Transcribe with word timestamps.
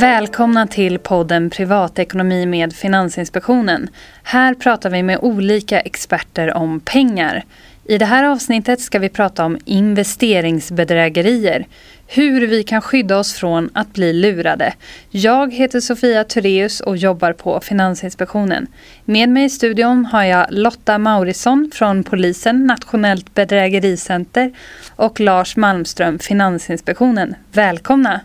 Välkomna 0.00 0.66
till 0.66 0.98
podden 0.98 1.50
Privatekonomi 1.50 2.46
med 2.46 2.72
Finansinspektionen. 2.72 3.88
Här 4.22 4.54
pratar 4.54 4.90
vi 4.90 5.02
med 5.02 5.18
olika 5.22 5.80
experter 5.80 6.54
om 6.54 6.80
pengar. 6.80 7.44
I 7.84 7.98
det 7.98 8.04
här 8.04 8.24
avsnittet 8.24 8.80
ska 8.80 8.98
vi 8.98 9.08
prata 9.08 9.44
om 9.44 9.58
investeringsbedrägerier. 9.64 11.66
Hur 12.06 12.46
vi 12.46 12.62
kan 12.62 12.82
skydda 12.82 13.18
oss 13.18 13.32
från 13.32 13.70
att 13.72 13.92
bli 13.92 14.12
lurade. 14.12 14.74
Jag 15.10 15.54
heter 15.54 15.80
Sofia 15.80 16.24
Tureus 16.24 16.80
och 16.80 16.96
jobbar 16.96 17.32
på 17.32 17.60
Finansinspektionen. 17.60 18.66
Med 19.04 19.28
mig 19.28 19.44
i 19.44 19.50
studion 19.50 20.06
har 20.06 20.24
jag 20.24 20.46
Lotta 20.50 20.98
Maurisson 20.98 21.70
från 21.74 22.04
Polisen, 22.04 22.66
Nationellt 22.66 23.34
bedrägericenter 23.34 24.52
och 24.96 25.20
Lars 25.20 25.56
Malmström, 25.56 26.18
Finansinspektionen. 26.18 27.34
Välkomna! 27.52 28.20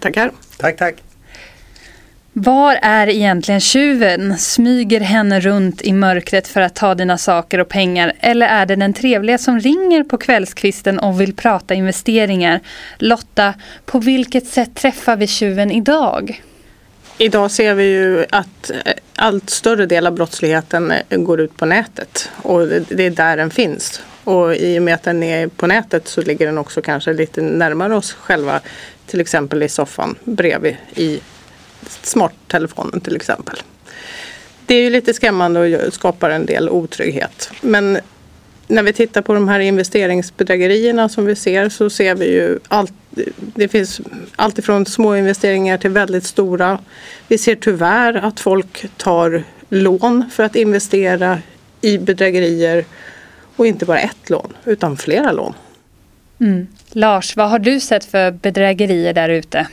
Tackar! 0.00 0.30
Tack, 0.58 0.76
tack! 0.76 1.07
Var 2.32 2.78
är 2.82 3.06
egentligen 3.08 3.60
tjuven? 3.60 4.38
Smyger 4.38 5.00
henne 5.00 5.40
runt 5.40 5.82
i 5.82 5.92
mörkret 5.92 6.48
för 6.48 6.60
att 6.60 6.74
ta 6.74 6.94
dina 6.94 7.18
saker 7.18 7.58
och 7.58 7.68
pengar? 7.68 8.12
Eller 8.20 8.46
är 8.46 8.66
det 8.66 8.76
den 8.76 8.92
trevliga 8.92 9.38
som 9.38 9.60
ringer 9.60 10.04
på 10.04 10.18
kvällskvisten 10.18 10.98
och 10.98 11.20
vill 11.20 11.34
prata 11.36 11.74
investeringar? 11.74 12.60
Lotta, 12.98 13.54
på 13.84 13.98
vilket 13.98 14.46
sätt 14.46 14.74
träffar 14.74 15.16
vi 15.16 15.26
tjuven 15.26 15.70
idag? 15.70 16.42
Idag 17.18 17.50
ser 17.50 17.74
vi 17.74 17.84
ju 17.84 18.24
att 18.30 18.70
eh, 18.70 18.92
allt 19.16 19.50
större 19.50 19.86
del 19.86 20.06
av 20.06 20.14
brottsligheten 20.14 20.90
eh, 20.90 21.18
går 21.18 21.40
ut 21.40 21.56
på 21.56 21.66
nätet 21.66 22.30
och 22.42 22.68
det 22.68 23.06
är 23.06 23.10
där 23.10 23.36
den 23.36 23.50
finns. 23.50 24.02
Och 24.24 24.54
i 24.56 24.78
och 24.78 24.82
med 24.82 24.94
att 24.94 25.02
den 25.02 25.22
är 25.22 25.46
på 25.46 25.66
nätet 25.66 26.08
så 26.08 26.22
ligger 26.22 26.46
den 26.46 26.58
också 26.58 26.82
kanske 26.82 27.12
lite 27.12 27.42
närmare 27.42 27.94
oss 27.94 28.12
själva. 28.12 28.60
Till 29.06 29.20
exempel 29.20 29.62
i 29.62 29.68
soffan 29.68 30.14
bredvid 30.24 30.76
i 30.94 31.20
smarttelefonen 32.02 33.00
till 33.00 33.16
exempel. 33.16 33.56
Det 34.66 34.74
är 34.74 34.82
ju 34.82 34.90
lite 34.90 35.14
skrämmande 35.14 35.86
och 35.86 35.94
skapar 35.94 36.30
en 36.30 36.46
del 36.46 36.68
otrygghet. 36.68 37.50
Men 37.60 37.98
när 38.68 38.82
vi 38.82 38.92
tittar 38.92 39.22
på 39.22 39.34
de 39.34 39.48
här 39.48 39.60
investeringsbedrägerierna 39.60 41.08
som 41.08 41.26
vi 41.26 41.36
ser 41.36 41.68
så 41.68 41.90
ser 41.90 42.14
vi 42.14 42.32
ju 42.32 42.58
allt. 42.68 42.92
Det 43.38 43.68
finns 43.68 44.00
allt 44.36 44.58
ifrån 44.58 44.86
små 44.86 45.16
investeringar 45.16 45.78
till 45.78 45.90
väldigt 45.90 46.24
stora. 46.24 46.78
Vi 47.28 47.38
ser 47.38 47.54
tyvärr 47.54 48.14
att 48.14 48.40
folk 48.40 48.86
tar 48.96 49.44
lån 49.68 50.30
för 50.32 50.42
att 50.42 50.56
investera 50.56 51.38
i 51.80 51.98
bedrägerier 51.98 52.84
och 53.56 53.66
inte 53.66 53.84
bara 53.84 54.00
ett 54.00 54.30
lån 54.30 54.52
utan 54.64 54.96
flera 54.96 55.32
lån. 55.32 55.54
Mm. 56.40 56.66
Lars, 56.92 57.36
vad 57.36 57.50
har 57.50 57.58
du 57.58 57.80
sett 57.80 58.04
för 58.04 58.30
bedrägerier 58.30 59.14
där 59.14 59.28
ute? 59.28 59.66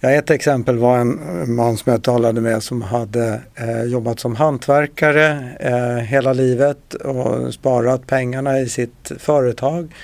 Ja, 0.00 0.10
ett 0.10 0.30
exempel 0.30 0.78
var 0.78 0.98
en 0.98 1.54
man 1.54 1.76
som 1.76 1.92
jag 1.92 2.02
talade 2.02 2.40
med 2.40 2.62
som 2.62 2.82
hade 2.82 3.40
eh, 3.54 3.82
jobbat 3.82 4.20
som 4.20 4.36
hantverkare 4.36 5.52
eh, 5.60 6.04
hela 6.04 6.32
livet 6.32 6.94
och 6.94 7.54
sparat 7.54 8.06
pengarna 8.06 8.58
i 8.58 8.68
sitt 8.68 9.12
företag. 9.18 9.94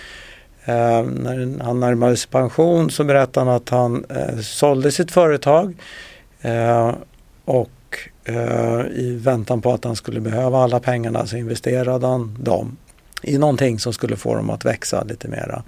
Eh, 0.65 1.03
när 1.03 1.65
han 1.65 1.81
närmade 1.81 2.17
sig 2.17 2.31
pension 2.31 2.91
så 2.91 3.05
berättade 3.05 3.47
han 3.47 3.57
att 3.57 3.69
han 3.69 4.05
eh, 4.05 4.39
sålde 4.39 4.93
sitt 4.93 5.11
företag 5.11 5.75
eh, 6.41 6.95
och 7.45 7.99
eh, 8.25 8.81
i 8.95 9.19
väntan 9.23 9.61
på 9.61 9.73
att 9.73 9.85
han 9.85 9.97
skulle 9.97 10.21
behöva 10.21 10.59
alla 10.59 10.81
pengarna 10.81 11.27
så 11.27 11.37
investerade 11.37 12.07
han 12.07 12.37
dem 12.41 12.77
i 13.23 13.39
någonting 13.39 13.79
som 13.79 13.93
skulle 13.93 14.17
få 14.17 14.35
dem 14.35 14.51
att 14.51 14.65
växa 14.65 15.05
lite 15.05 15.29
mera. 15.29 15.63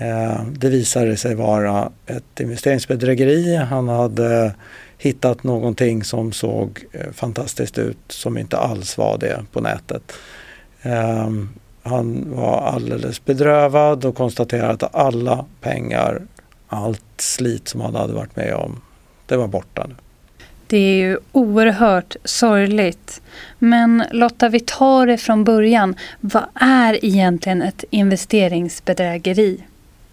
Eh, 0.00 0.44
det 0.52 0.68
visade 0.68 1.16
sig 1.16 1.34
vara 1.34 1.90
ett 2.06 2.40
investeringsbedrägeri. 2.40 3.56
Han 3.56 3.88
hade 3.88 4.54
hittat 4.98 5.44
någonting 5.44 6.04
som 6.04 6.32
såg 6.32 6.84
eh, 6.92 7.12
fantastiskt 7.12 7.78
ut 7.78 7.98
som 8.08 8.38
inte 8.38 8.58
alls 8.58 8.98
var 8.98 9.18
det 9.18 9.44
på 9.52 9.60
nätet. 9.60 10.12
Ehm, 10.82 11.48
han 11.82 12.24
var 12.30 12.60
alldeles 12.60 13.24
bedrövad 13.24 14.04
och 14.04 14.14
konstaterade 14.14 14.72
att 14.72 14.94
alla 14.94 15.44
pengar, 15.60 16.22
allt 16.68 17.02
slit 17.16 17.68
som 17.68 17.80
han 17.80 17.94
hade 17.94 18.12
varit 18.12 18.36
med 18.36 18.54
om, 18.54 18.80
det 19.26 19.36
var 19.36 19.48
borta 19.48 19.86
nu. 19.88 19.94
Det 20.66 20.76
är 20.76 20.96
ju 20.96 21.18
oerhört 21.32 22.16
sorgligt. 22.24 23.22
Men 23.58 24.04
Lotta, 24.12 24.48
vi 24.48 24.60
tar 24.60 25.06
det 25.06 25.18
från 25.18 25.44
början. 25.44 25.94
Vad 26.20 26.44
är 26.54 27.04
egentligen 27.04 27.62
ett 27.62 27.84
investeringsbedrägeri? 27.90 29.60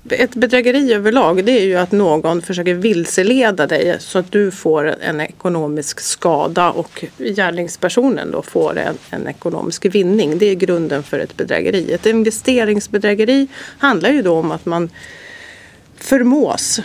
Ett 0.10 0.36
bedrägeri 0.36 0.94
överlag 0.94 1.46
det 1.46 1.52
är 1.52 1.66
ju 1.66 1.76
att 1.76 1.92
någon 1.92 2.42
försöker 2.42 2.74
vilseleda 2.74 3.68
dig 3.68 3.96
så 4.00 4.20
att 4.20 4.32
du 4.32 4.52
får 4.52 4.96
en 5.02 5.22
ekonomisk 5.22 6.00
skada 6.00 6.72
och 6.72 7.06
gärningspersonen 7.18 8.32
då 8.32 8.42
får 8.42 8.78
en, 8.78 8.98
en 9.10 9.28
ekonomisk 9.28 9.86
vinning. 9.86 10.38
Det 10.38 10.46
är 10.46 10.56
grunden 10.56 11.04
för 11.04 11.20
ett 11.20 11.38
bedrägeri. 11.38 11.94
Ett 11.94 12.06
investeringsbedrägeri 12.06 13.48
handlar 13.78 14.10
ju 14.10 14.22
då 14.22 14.34
om 14.34 14.52
att 14.52 14.66
man 14.66 14.90
förmås 15.98 16.80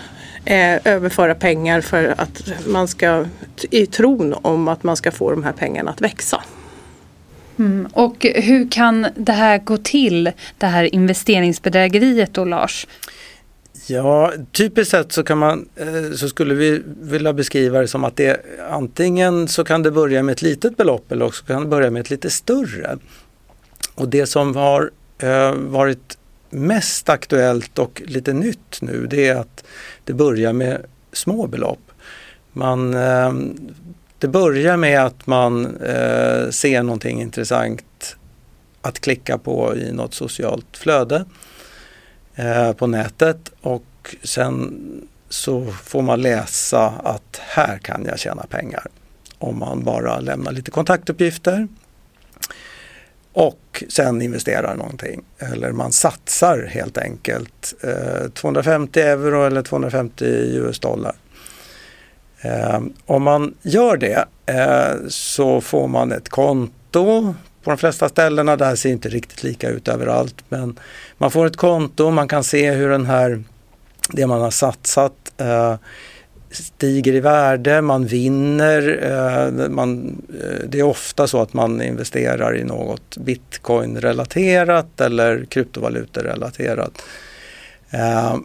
eh, 0.44 0.86
överföra 0.86 1.34
pengar 1.34 1.80
för 1.80 2.14
att 2.18 2.52
man 2.66 2.88
ska 2.88 3.24
i 3.70 3.86
tron 3.86 4.34
om 4.42 4.68
att 4.68 4.82
man 4.82 4.96
ska 4.96 5.10
få 5.10 5.30
de 5.30 5.44
här 5.44 5.52
pengarna 5.52 5.90
att 5.90 6.00
växa. 6.00 6.42
Mm. 7.62 7.88
Och 7.92 8.26
hur 8.34 8.70
kan 8.70 9.06
det 9.16 9.32
här 9.32 9.58
gå 9.58 9.76
till, 9.76 10.30
det 10.58 10.66
här 10.66 10.94
investeringsbedrägeriet 10.94 12.34
då 12.34 12.44
Lars? 12.44 12.86
Ja, 13.86 14.32
typiskt 14.52 14.90
sett 14.90 15.12
så, 15.12 15.22
kan 15.22 15.38
man, 15.38 15.68
eh, 15.76 16.16
så 16.16 16.28
skulle 16.28 16.54
vi 16.54 16.82
vilja 16.86 17.32
beskriva 17.32 17.80
det 17.80 17.88
som 17.88 18.04
att 18.04 18.16
det 18.16 18.40
antingen 18.70 19.48
så 19.48 19.64
kan 19.64 19.82
det 19.82 19.90
börja 19.90 20.22
med 20.22 20.32
ett 20.32 20.42
litet 20.42 20.76
belopp 20.76 21.12
eller 21.12 21.24
också 21.26 21.44
kan 21.44 21.62
det 21.62 21.68
börja 21.68 21.90
med 21.90 22.00
ett 22.00 22.10
lite 22.10 22.30
större. 22.30 22.98
Och 23.94 24.08
det 24.08 24.26
som 24.26 24.56
har 24.56 24.90
eh, 25.18 25.52
varit 25.54 26.18
mest 26.50 27.08
aktuellt 27.08 27.78
och 27.78 28.02
lite 28.06 28.32
nytt 28.32 28.82
nu 28.82 29.06
det 29.10 29.28
är 29.28 29.36
att 29.36 29.64
det 30.04 30.12
börjar 30.12 30.52
med 30.52 30.82
små 31.12 31.46
belopp. 31.46 31.90
Man, 32.52 32.94
eh, 32.94 33.32
det 34.22 34.28
börjar 34.28 34.76
med 34.76 35.04
att 35.04 35.26
man 35.26 35.76
eh, 35.76 36.50
ser 36.50 36.82
någonting 36.82 37.22
intressant 37.22 38.16
att 38.82 39.00
klicka 39.00 39.38
på 39.38 39.76
i 39.76 39.92
något 39.92 40.14
socialt 40.14 40.76
flöde 40.76 41.24
eh, 42.34 42.72
på 42.72 42.86
nätet 42.86 43.52
och 43.60 44.16
sen 44.22 44.80
så 45.28 45.64
får 45.64 46.02
man 46.02 46.22
läsa 46.22 46.92
att 47.04 47.40
här 47.40 47.78
kan 47.78 48.04
jag 48.04 48.18
tjäna 48.18 48.42
pengar 48.42 48.86
om 49.38 49.58
man 49.58 49.84
bara 49.84 50.20
lämnar 50.20 50.52
lite 50.52 50.70
kontaktuppgifter 50.70 51.68
och 53.32 53.84
sen 53.88 54.22
investerar 54.22 54.76
någonting. 54.76 55.22
Eller 55.38 55.72
man 55.72 55.92
satsar 55.92 56.66
helt 56.70 56.98
enkelt 56.98 57.74
eh, 57.80 58.28
250 58.28 59.00
euro 59.00 59.44
eller 59.44 59.62
250 59.62 60.24
US 60.24 60.78
dollar. 60.78 61.14
Eh, 62.42 62.80
om 63.06 63.22
man 63.22 63.54
gör 63.62 63.96
det 63.96 64.24
eh, 64.46 65.08
så 65.08 65.60
får 65.60 65.88
man 65.88 66.12
ett 66.12 66.28
konto 66.28 67.34
på 67.62 67.70
de 67.70 67.78
flesta 67.78 68.08
ställena. 68.08 68.56
Det 68.56 68.64
här 68.64 68.76
ser 68.76 68.90
inte 68.90 69.08
riktigt 69.08 69.42
lika 69.42 69.68
ut 69.68 69.88
överallt 69.88 70.36
men 70.48 70.78
man 71.18 71.30
får 71.30 71.46
ett 71.46 71.56
konto, 71.56 72.10
man 72.10 72.28
kan 72.28 72.44
se 72.44 72.70
hur 72.70 72.88
den 72.88 73.06
här, 73.06 73.42
det 74.08 74.26
man 74.26 74.40
har 74.40 74.50
satsat 74.50 75.32
eh, 75.36 75.74
stiger 76.52 77.14
i 77.14 77.20
värde, 77.20 77.82
man 77.82 78.06
vinner. 78.06 78.98
Eh, 79.02 79.68
man, 79.68 80.16
eh, 80.42 80.66
det 80.68 80.78
är 80.78 80.82
ofta 80.82 81.26
så 81.26 81.42
att 81.42 81.52
man 81.52 81.82
investerar 81.82 82.56
i 82.56 82.64
något 82.64 83.16
bitcoin-relaterat 83.16 85.00
eller 85.00 85.44
kryptovalutor-relaterat. 85.44 87.02
Eh, 87.90 88.36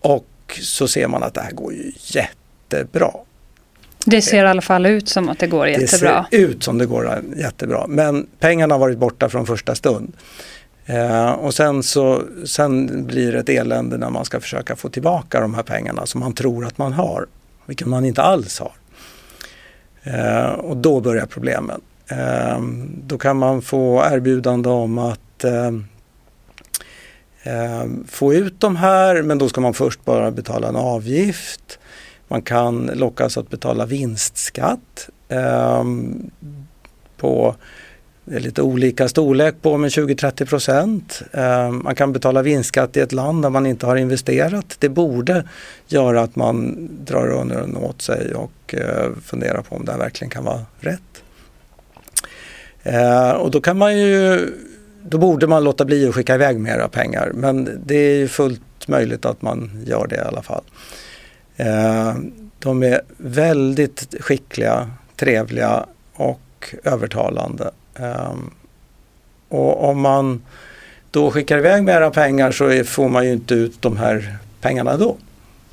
och 0.00 0.58
så 0.62 0.88
ser 0.88 1.08
man 1.08 1.22
att 1.22 1.34
det 1.34 1.40
här 1.40 1.52
går 1.52 1.72
ju 1.72 1.92
jättebra. 1.96 3.12
Det 4.06 4.22
ser 4.22 4.44
i 4.44 4.48
alla 4.48 4.62
fall 4.62 4.86
ut 4.86 5.08
som 5.08 5.28
att 5.28 5.38
det 5.38 5.46
går 5.46 5.68
jättebra. 5.68 6.26
Det 6.30 6.36
ser 6.36 6.44
ut 6.46 6.62
som 6.62 6.78
det 6.78 6.86
går 6.86 7.22
jättebra 7.36 7.86
men 7.88 8.26
pengarna 8.38 8.74
har 8.74 8.78
varit 8.78 8.98
borta 8.98 9.28
från 9.28 9.46
första 9.46 9.74
stund. 9.74 10.12
Eh, 10.86 11.30
och 11.30 11.54
sen, 11.54 11.82
så, 11.82 12.22
sen 12.44 13.06
blir 13.06 13.32
det 13.32 13.38
ett 13.38 13.48
elände 13.48 13.98
när 13.98 14.10
man 14.10 14.24
ska 14.24 14.40
försöka 14.40 14.76
få 14.76 14.88
tillbaka 14.88 15.40
de 15.40 15.54
här 15.54 15.62
pengarna 15.62 16.06
som 16.06 16.20
man 16.20 16.32
tror 16.32 16.66
att 16.66 16.78
man 16.78 16.92
har, 16.92 17.26
vilket 17.66 17.86
man 17.86 18.04
inte 18.04 18.22
alls 18.22 18.60
har. 18.60 18.72
Eh, 20.02 20.50
och 20.50 20.76
då 20.76 21.00
börjar 21.00 21.26
problemen. 21.26 21.80
Eh, 22.08 22.60
då 23.06 23.18
kan 23.18 23.36
man 23.36 23.62
få 23.62 24.04
erbjudande 24.04 24.68
om 24.68 24.98
att 24.98 25.44
eh, 25.44 25.70
eh, 27.42 27.86
få 28.08 28.34
ut 28.34 28.60
de 28.60 28.76
här 28.76 29.22
men 29.22 29.38
då 29.38 29.48
ska 29.48 29.60
man 29.60 29.74
först 29.74 30.04
bara 30.04 30.30
betala 30.30 30.68
en 30.68 30.76
avgift. 30.76 31.78
Man 32.28 32.42
kan 32.42 32.86
lockas 32.86 33.38
att 33.38 33.50
betala 33.50 33.86
vinstskatt 33.86 35.08
eh, 35.28 35.84
på 37.16 37.54
lite 38.24 38.62
olika 38.62 39.08
storlek 39.08 39.54
på 39.62 39.76
med 39.76 39.90
20-30 39.90 40.46
procent. 40.46 41.22
Eh, 41.32 41.70
man 41.70 41.94
kan 41.94 42.12
betala 42.12 42.42
vinstskatt 42.42 42.96
i 42.96 43.00
ett 43.00 43.12
land 43.12 43.42
där 43.42 43.50
man 43.50 43.66
inte 43.66 43.86
har 43.86 43.96
investerat. 43.96 44.76
Det 44.78 44.88
borde 44.88 45.44
göra 45.86 46.20
att 46.22 46.36
man 46.36 46.88
drar 47.04 47.26
öronen 47.26 47.76
åt 47.76 48.02
sig 48.02 48.34
och 48.34 48.74
eh, 48.74 49.10
funderar 49.24 49.62
på 49.62 49.76
om 49.76 49.84
det 49.84 49.92
här 49.92 49.98
verkligen 49.98 50.30
kan 50.30 50.44
vara 50.44 50.60
rätt. 50.80 51.22
Eh, 52.82 53.30
och 53.30 53.50
då 53.50 53.60
kan 53.60 53.78
man 53.78 53.98
ju 53.98 54.46
då 55.02 55.18
borde 55.18 55.46
man 55.46 55.64
låta 55.64 55.84
bli 55.84 56.08
att 56.08 56.14
skicka 56.14 56.34
iväg 56.34 56.60
mera 56.60 56.88
pengar 56.88 57.32
men 57.34 57.80
det 57.84 57.94
är 57.94 58.26
fullt 58.26 58.88
möjligt 58.88 59.24
att 59.24 59.42
man 59.42 59.82
gör 59.86 60.06
det 60.06 60.16
i 60.16 60.20
alla 60.20 60.42
fall. 60.42 60.64
Eh, 61.56 62.14
de 62.58 62.82
är 62.82 63.00
väldigt 63.16 64.14
skickliga, 64.20 64.90
trevliga 65.16 65.86
och 66.14 66.74
övertalande. 66.84 67.70
Ehm, 67.96 68.50
och 69.48 69.88
om 69.88 70.00
man 70.00 70.42
då 71.10 71.30
skickar 71.30 71.58
iväg 71.58 71.82
mera 71.82 72.10
pengar 72.10 72.50
så 72.50 72.84
får 72.84 73.08
man 73.08 73.24
ju 73.24 73.32
inte 73.32 73.54
ut 73.54 73.82
de 73.82 73.96
här 73.96 74.36
pengarna 74.60 74.96
då. 74.96 75.16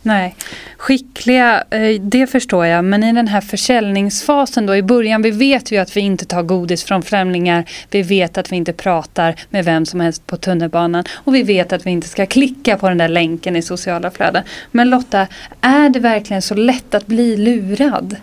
Nej, 0.01 0.35
skickliga, 0.77 1.63
eh, 1.69 2.01
det 2.01 2.27
förstår 2.27 2.65
jag. 2.65 2.85
Men 2.85 3.03
i 3.03 3.13
den 3.13 3.27
här 3.27 3.41
försäljningsfasen 3.41 4.65
då 4.65 4.75
i 4.75 4.81
början, 4.81 5.21
vi 5.21 5.31
vet 5.31 5.71
ju 5.71 5.77
att 5.77 5.97
vi 5.97 6.01
inte 6.01 6.25
tar 6.25 6.43
godis 6.43 6.83
från 6.83 7.01
främlingar. 7.01 7.65
Vi 7.89 8.01
vet 8.01 8.37
att 8.37 8.51
vi 8.51 8.55
inte 8.55 8.73
pratar 8.73 9.35
med 9.49 9.65
vem 9.65 9.85
som 9.85 9.99
helst 9.99 10.27
på 10.27 10.37
tunnelbanan. 10.37 11.03
Och 11.13 11.35
vi 11.35 11.43
vet 11.43 11.73
att 11.73 11.85
vi 11.85 11.91
inte 11.91 12.07
ska 12.07 12.25
klicka 12.25 12.77
på 12.77 12.89
den 12.89 12.97
där 12.97 13.07
länken 13.07 13.55
i 13.55 13.61
sociala 13.61 14.11
flöden. 14.11 14.43
Men 14.71 14.89
Lotta, 14.89 15.27
är 15.61 15.89
det 15.89 15.99
verkligen 15.99 16.41
så 16.41 16.55
lätt 16.55 16.93
att 16.95 17.07
bli 17.07 17.37
lurad? 17.37 18.15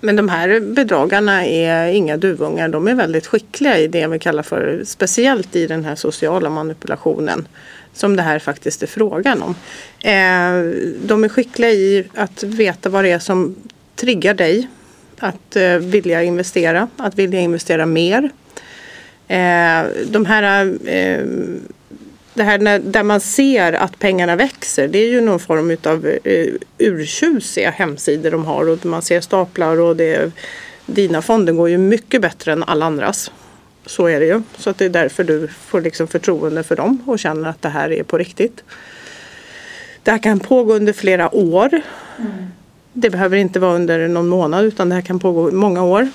Men 0.00 0.16
de 0.16 0.28
här 0.28 0.60
bedragarna 0.60 1.46
är 1.46 1.92
inga 1.92 2.16
duvungar. 2.16 2.68
De 2.68 2.88
är 2.88 2.94
väldigt 2.94 3.26
skickliga 3.26 3.78
i 3.78 3.88
det 3.88 4.06
vi 4.06 4.18
kallar 4.18 4.42
för, 4.42 4.82
speciellt 4.84 5.56
i 5.56 5.66
den 5.66 5.84
här 5.84 5.94
sociala 5.94 6.50
manipulationen 6.50 7.48
som 7.92 8.16
det 8.16 8.22
här 8.22 8.38
faktiskt 8.38 8.82
är 8.82 8.86
frågan 8.86 9.42
om. 9.42 9.54
Eh, 10.00 10.82
de 11.06 11.24
är 11.24 11.28
skickliga 11.28 11.70
i 11.70 12.06
att 12.14 12.42
veta 12.42 12.88
vad 12.88 13.04
det 13.04 13.10
är 13.10 13.18
som 13.18 13.56
triggar 13.96 14.34
dig 14.34 14.68
att 15.18 15.56
eh, 15.56 15.76
vilja 15.76 16.22
investera, 16.22 16.88
att 16.96 17.18
vilja 17.18 17.40
investera 17.40 17.86
mer. 17.86 18.30
Eh, 19.28 19.86
de 20.06 20.26
här 20.26 20.74
eh, 20.84 21.24
det 22.34 22.42
här 22.42 22.58
när, 22.58 22.78
där 22.78 23.02
man 23.02 23.20
ser 23.20 23.72
att 23.72 23.98
pengarna 23.98 24.36
växer 24.36 24.88
det 24.88 24.98
är 24.98 25.08
ju 25.08 25.20
någon 25.20 25.40
form 25.40 25.76
av 25.84 26.06
eh, 26.24 26.46
urtjusiga 26.78 27.70
hemsidor 27.70 28.30
de 28.30 28.44
har 28.44 28.68
och 28.68 28.86
man 28.86 29.02
ser 29.02 29.20
staplar 29.20 29.80
och 29.80 29.96
det, 29.96 30.32
dina 30.86 31.22
fonder 31.22 31.52
går 31.52 31.68
ju 31.68 31.78
mycket 31.78 32.22
bättre 32.22 32.52
än 32.52 32.62
alla 32.62 32.86
andras. 32.86 33.30
Så 33.86 34.06
är 34.06 34.20
det 34.20 34.26
ju. 34.26 34.42
Så 34.56 34.70
att 34.70 34.78
det 34.78 34.84
är 34.84 34.88
därför 34.88 35.24
du 35.24 35.48
får 35.48 35.80
liksom 35.80 36.08
förtroende 36.08 36.62
för 36.62 36.76
dem 36.76 37.02
och 37.06 37.18
känner 37.18 37.48
att 37.48 37.62
det 37.62 37.68
här 37.68 37.92
är 37.92 38.02
på 38.02 38.18
riktigt. 38.18 38.64
Det 40.02 40.10
här 40.10 40.18
kan 40.18 40.40
pågå 40.40 40.74
under 40.74 40.92
flera 40.92 41.34
år. 41.34 41.68
Mm. 42.18 42.32
Det 42.92 43.10
behöver 43.10 43.36
inte 43.36 43.60
vara 43.60 43.74
under 43.74 44.08
någon 44.08 44.28
månad 44.28 44.64
utan 44.64 44.88
det 44.88 44.94
här 44.94 45.02
kan 45.02 45.18
pågå 45.18 45.50
många 45.50 45.82
år. 45.82 46.08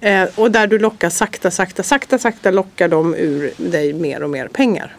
Eh, 0.00 0.28
och 0.34 0.50
där 0.50 0.66
du 0.66 0.78
lockar 0.78 1.10
sakta, 1.10 1.50
sakta, 1.50 1.82
sakta, 1.82 2.18
sakta 2.18 2.50
lockar 2.50 2.88
de 2.88 3.14
ur 3.14 3.52
dig 3.56 3.92
mer 3.92 4.22
och 4.22 4.30
mer 4.30 4.48
pengar. 4.48 4.96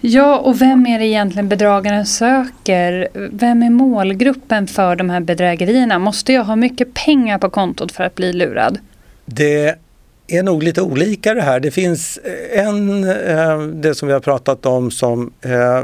Ja, 0.00 0.38
och 0.38 0.60
vem 0.60 0.86
är 0.86 0.98
det 0.98 1.06
egentligen 1.06 1.48
bedragaren 1.48 2.06
söker? 2.06 3.08
Vem 3.14 3.62
är 3.62 3.70
målgruppen 3.70 4.66
för 4.66 4.96
de 4.96 5.10
här 5.10 5.20
bedrägerierna? 5.20 5.98
Måste 5.98 6.32
jag 6.32 6.44
ha 6.44 6.56
mycket 6.56 6.94
pengar 6.94 7.38
på 7.38 7.50
kontot 7.50 7.92
för 7.92 8.04
att 8.04 8.14
bli 8.14 8.32
lurad? 8.32 8.78
Det 9.24 9.78
är 10.26 10.42
nog 10.42 10.62
lite 10.62 10.82
olika 10.82 11.34
det 11.34 11.42
här. 11.42 11.60
Det 11.60 11.70
finns 11.70 12.18
eh, 12.18 12.66
en, 12.66 13.04
eh, 13.04 13.60
det 13.60 13.94
som 13.94 14.08
vi 14.08 14.14
har 14.14 14.20
pratat 14.20 14.66
om 14.66 14.90
som 14.90 15.32
eh, 15.40 15.82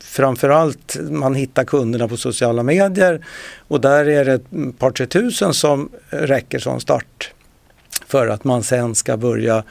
framförallt 0.00 0.96
man 1.10 1.34
hittar 1.34 1.64
kunderna 1.64 2.08
på 2.08 2.16
sociala 2.16 2.62
medier 2.62 3.26
och 3.68 3.80
där 3.80 4.08
är 4.08 4.24
det 4.24 4.32
ett 4.32 4.78
par 4.78 4.90
tre 4.90 5.06
tusen 5.06 5.54
som 5.54 5.88
räcker 6.10 6.58
som 6.58 6.80
start 6.80 7.32
för 8.06 8.28
att 8.28 8.44
man 8.44 8.62
sen 8.62 8.94
ska 8.94 9.16
börja 9.16 9.64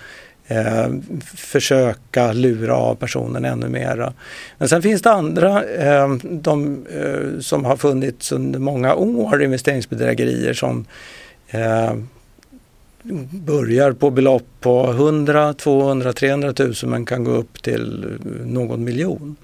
eh, 0.47 0.87
försöka 1.35 2.33
lura 2.33 2.75
av 2.75 2.95
personen 2.95 3.45
ännu 3.45 3.69
mera. 3.69 4.13
Men 4.57 4.69
sen 4.69 4.81
finns 4.81 5.01
det 5.01 5.11
andra, 5.11 5.63
eh, 5.63 6.15
de 6.23 6.85
eh, 6.93 7.39
som 7.39 7.65
har 7.65 7.77
funnits 7.77 8.31
under 8.31 8.59
många 8.59 8.95
år, 8.95 9.43
investeringsbedrägerier 9.43 10.53
som 10.53 10.85
eh, 11.47 11.93
börjar 13.31 13.91
på 13.91 14.09
belopp 14.09 14.47
på 14.59 14.89
100, 14.89 15.53
200, 15.53 16.13
300 16.13 16.53
000 16.59 16.73
men 16.85 17.05
kan 17.05 17.23
gå 17.23 17.31
upp 17.31 17.61
till 17.61 18.19
någon 18.45 18.83
miljon. 18.83 19.35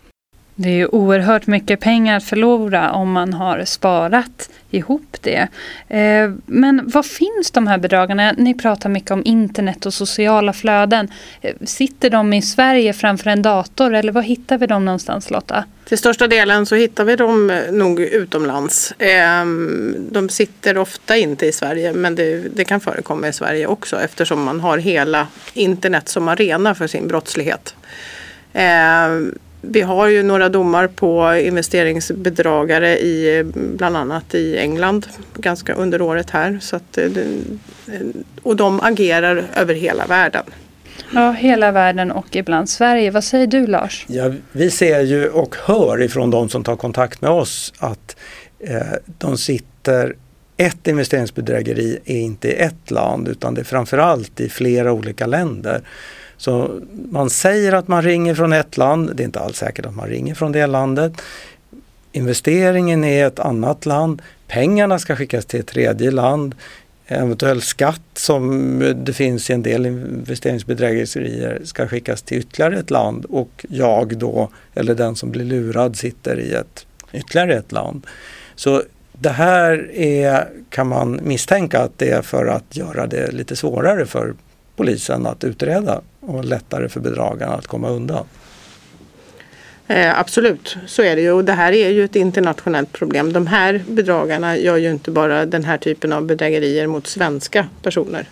Det 0.61 0.69
är 0.69 0.73
ju 0.73 0.87
oerhört 0.87 1.47
mycket 1.47 1.79
pengar 1.79 2.17
att 2.17 2.23
förlora 2.23 2.91
om 2.91 3.11
man 3.11 3.33
har 3.33 3.65
sparat 3.65 4.49
ihop 4.71 5.17
det. 5.21 5.47
Eh, 5.87 6.31
men 6.45 6.89
var 6.89 7.03
finns 7.03 7.51
de 7.51 7.67
här 7.67 7.77
bedragarna? 7.77 8.31
Ni 8.37 8.53
pratar 8.53 8.89
mycket 8.89 9.11
om 9.11 9.21
internet 9.25 9.85
och 9.85 9.93
sociala 9.93 10.53
flöden. 10.53 11.11
Eh, 11.41 11.55
sitter 11.65 12.09
de 12.09 12.33
i 12.33 12.41
Sverige 12.41 12.93
framför 12.93 13.29
en 13.29 13.41
dator 13.41 13.93
eller 13.93 14.11
var 14.11 14.21
hittar 14.21 14.57
vi 14.57 14.67
dem 14.67 14.85
någonstans 14.85 15.31
Lotta? 15.31 15.63
Till 15.85 15.97
största 15.97 16.27
delen 16.27 16.65
så 16.65 16.75
hittar 16.75 17.03
vi 17.03 17.15
dem 17.15 17.49
eh, 17.49 17.71
nog 17.71 17.99
utomlands. 17.99 18.93
Ehm, 18.99 20.07
de 20.11 20.29
sitter 20.29 20.77
ofta 20.77 21.17
inte 21.17 21.45
i 21.45 21.51
Sverige 21.51 21.93
men 21.93 22.15
det, 22.15 22.55
det 22.55 22.63
kan 22.63 22.79
förekomma 22.79 23.27
i 23.27 23.33
Sverige 23.33 23.67
också 23.67 24.01
eftersom 24.01 24.43
man 24.43 24.59
har 24.59 24.77
hela 24.77 25.27
internet 25.53 26.09
som 26.09 26.27
arena 26.27 26.75
för 26.75 26.87
sin 26.87 27.07
brottslighet. 27.07 27.75
Ehm, 28.53 29.35
vi 29.61 29.81
har 29.81 30.07
ju 30.07 30.23
några 30.23 30.49
domar 30.49 30.87
på 30.87 31.35
investeringsbedragare 31.35 32.99
i 32.99 33.43
bland 33.53 33.97
annat 33.97 34.35
i 34.35 34.57
England 34.57 35.07
ganska 35.33 35.73
under 35.73 36.01
året 36.01 36.29
här. 36.29 36.57
Så 36.61 36.75
att, 36.75 36.97
eh, 36.97 37.09
och 38.43 38.55
de 38.55 38.79
agerar 38.79 39.45
över 39.55 39.73
hela 39.73 40.05
världen. 40.05 40.43
Ja, 41.13 41.31
hela 41.31 41.71
världen 41.71 42.11
och 42.11 42.35
ibland 42.35 42.69
Sverige. 42.69 43.11
Vad 43.11 43.23
säger 43.23 43.47
du 43.47 43.67
Lars? 43.67 44.05
Ja, 44.07 44.31
vi 44.51 44.71
ser 44.71 45.01
ju 45.01 45.29
och 45.29 45.55
hör 45.65 46.01
ifrån 46.01 46.29
de 46.29 46.49
som 46.49 46.63
tar 46.63 46.75
kontakt 46.75 47.21
med 47.21 47.31
oss 47.31 47.73
att 47.77 48.15
eh, 48.59 48.81
de 49.17 49.37
sitter 49.37 50.15
ett 50.57 50.87
investeringsbedrägeri 50.87 51.99
är 52.05 52.19
inte 52.19 52.47
i 52.47 52.53
ett 52.53 52.91
land 52.91 53.27
utan 53.27 53.53
det 53.53 53.61
är 53.61 53.65
framförallt 53.65 54.39
i 54.39 54.49
flera 54.49 54.91
olika 54.91 55.25
länder. 55.25 55.81
Så 56.41 56.79
man 57.11 57.29
säger 57.29 57.73
att 57.73 57.87
man 57.87 58.01
ringer 58.01 58.35
från 58.35 58.53
ett 58.53 58.77
land, 58.77 59.11
det 59.15 59.23
är 59.23 59.25
inte 59.25 59.39
alls 59.39 59.57
säkert 59.57 59.85
att 59.85 59.95
man 59.95 60.07
ringer 60.07 60.35
från 60.35 60.51
det 60.51 60.67
landet. 60.67 61.13
Investeringen 62.11 63.03
är 63.03 63.27
ett 63.27 63.39
annat 63.39 63.85
land, 63.85 64.21
pengarna 64.47 64.99
ska 64.99 65.15
skickas 65.15 65.45
till 65.45 65.59
ett 65.59 65.67
tredje 65.67 66.11
land. 66.11 66.55
Eventuell 67.07 67.61
skatt 67.61 68.01
som 68.13 68.79
det 69.05 69.13
finns 69.13 69.49
i 69.49 69.53
en 69.53 69.63
del 69.63 69.85
investeringsbedrägerier 69.85 71.61
ska 71.63 71.87
skickas 71.87 72.21
till 72.21 72.37
ytterligare 72.37 72.79
ett 72.79 72.91
land 72.91 73.25
och 73.25 73.65
jag 73.69 74.17
då, 74.17 74.49
eller 74.73 74.95
den 74.95 75.15
som 75.15 75.31
blir 75.31 75.45
lurad, 75.45 75.95
sitter 75.95 76.39
i 76.39 76.53
ett 76.53 76.85
ytterligare 77.13 77.53
ett 77.53 77.71
land. 77.71 78.07
Så 78.55 78.83
det 79.13 79.29
här 79.29 79.91
är, 79.93 80.47
kan 80.69 80.87
man 80.87 81.19
misstänka 81.23 81.79
att 81.79 81.97
det 81.97 82.09
är 82.09 82.21
för 82.21 82.45
att 82.45 82.75
göra 82.75 83.07
det 83.07 83.31
lite 83.31 83.55
svårare 83.55 84.05
för 84.05 84.33
polisen 84.75 85.25
att 85.25 85.43
utreda 85.43 86.01
och 86.21 86.45
lättare 86.45 86.89
för 86.89 86.99
bedragarna 86.99 87.53
att 87.53 87.67
komma 87.67 87.89
undan. 87.89 88.25
Eh, 89.87 90.19
absolut, 90.19 90.77
så 90.85 91.01
är 91.01 91.15
det 91.15 91.21
ju 91.21 91.31
och 91.31 91.45
det 91.45 91.53
här 91.53 91.71
är 91.71 91.89
ju 91.89 92.05
ett 92.05 92.15
internationellt 92.15 92.91
problem. 92.91 93.33
De 93.33 93.47
här 93.47 93.81
bedragarna 93.87 94.57
gör 94.57 94.77
ju 94.77 94.91
inte 94.91 95.11
bara 95.11 95.45
den 95.45 95.63
här 95.63 95.77
typen 95.77 96.13
av 96.13 96.25
bedrägerier 96.25 96.87
mot 96.87 97.07
svenska 97.07 97.67
personer 97.81 98.27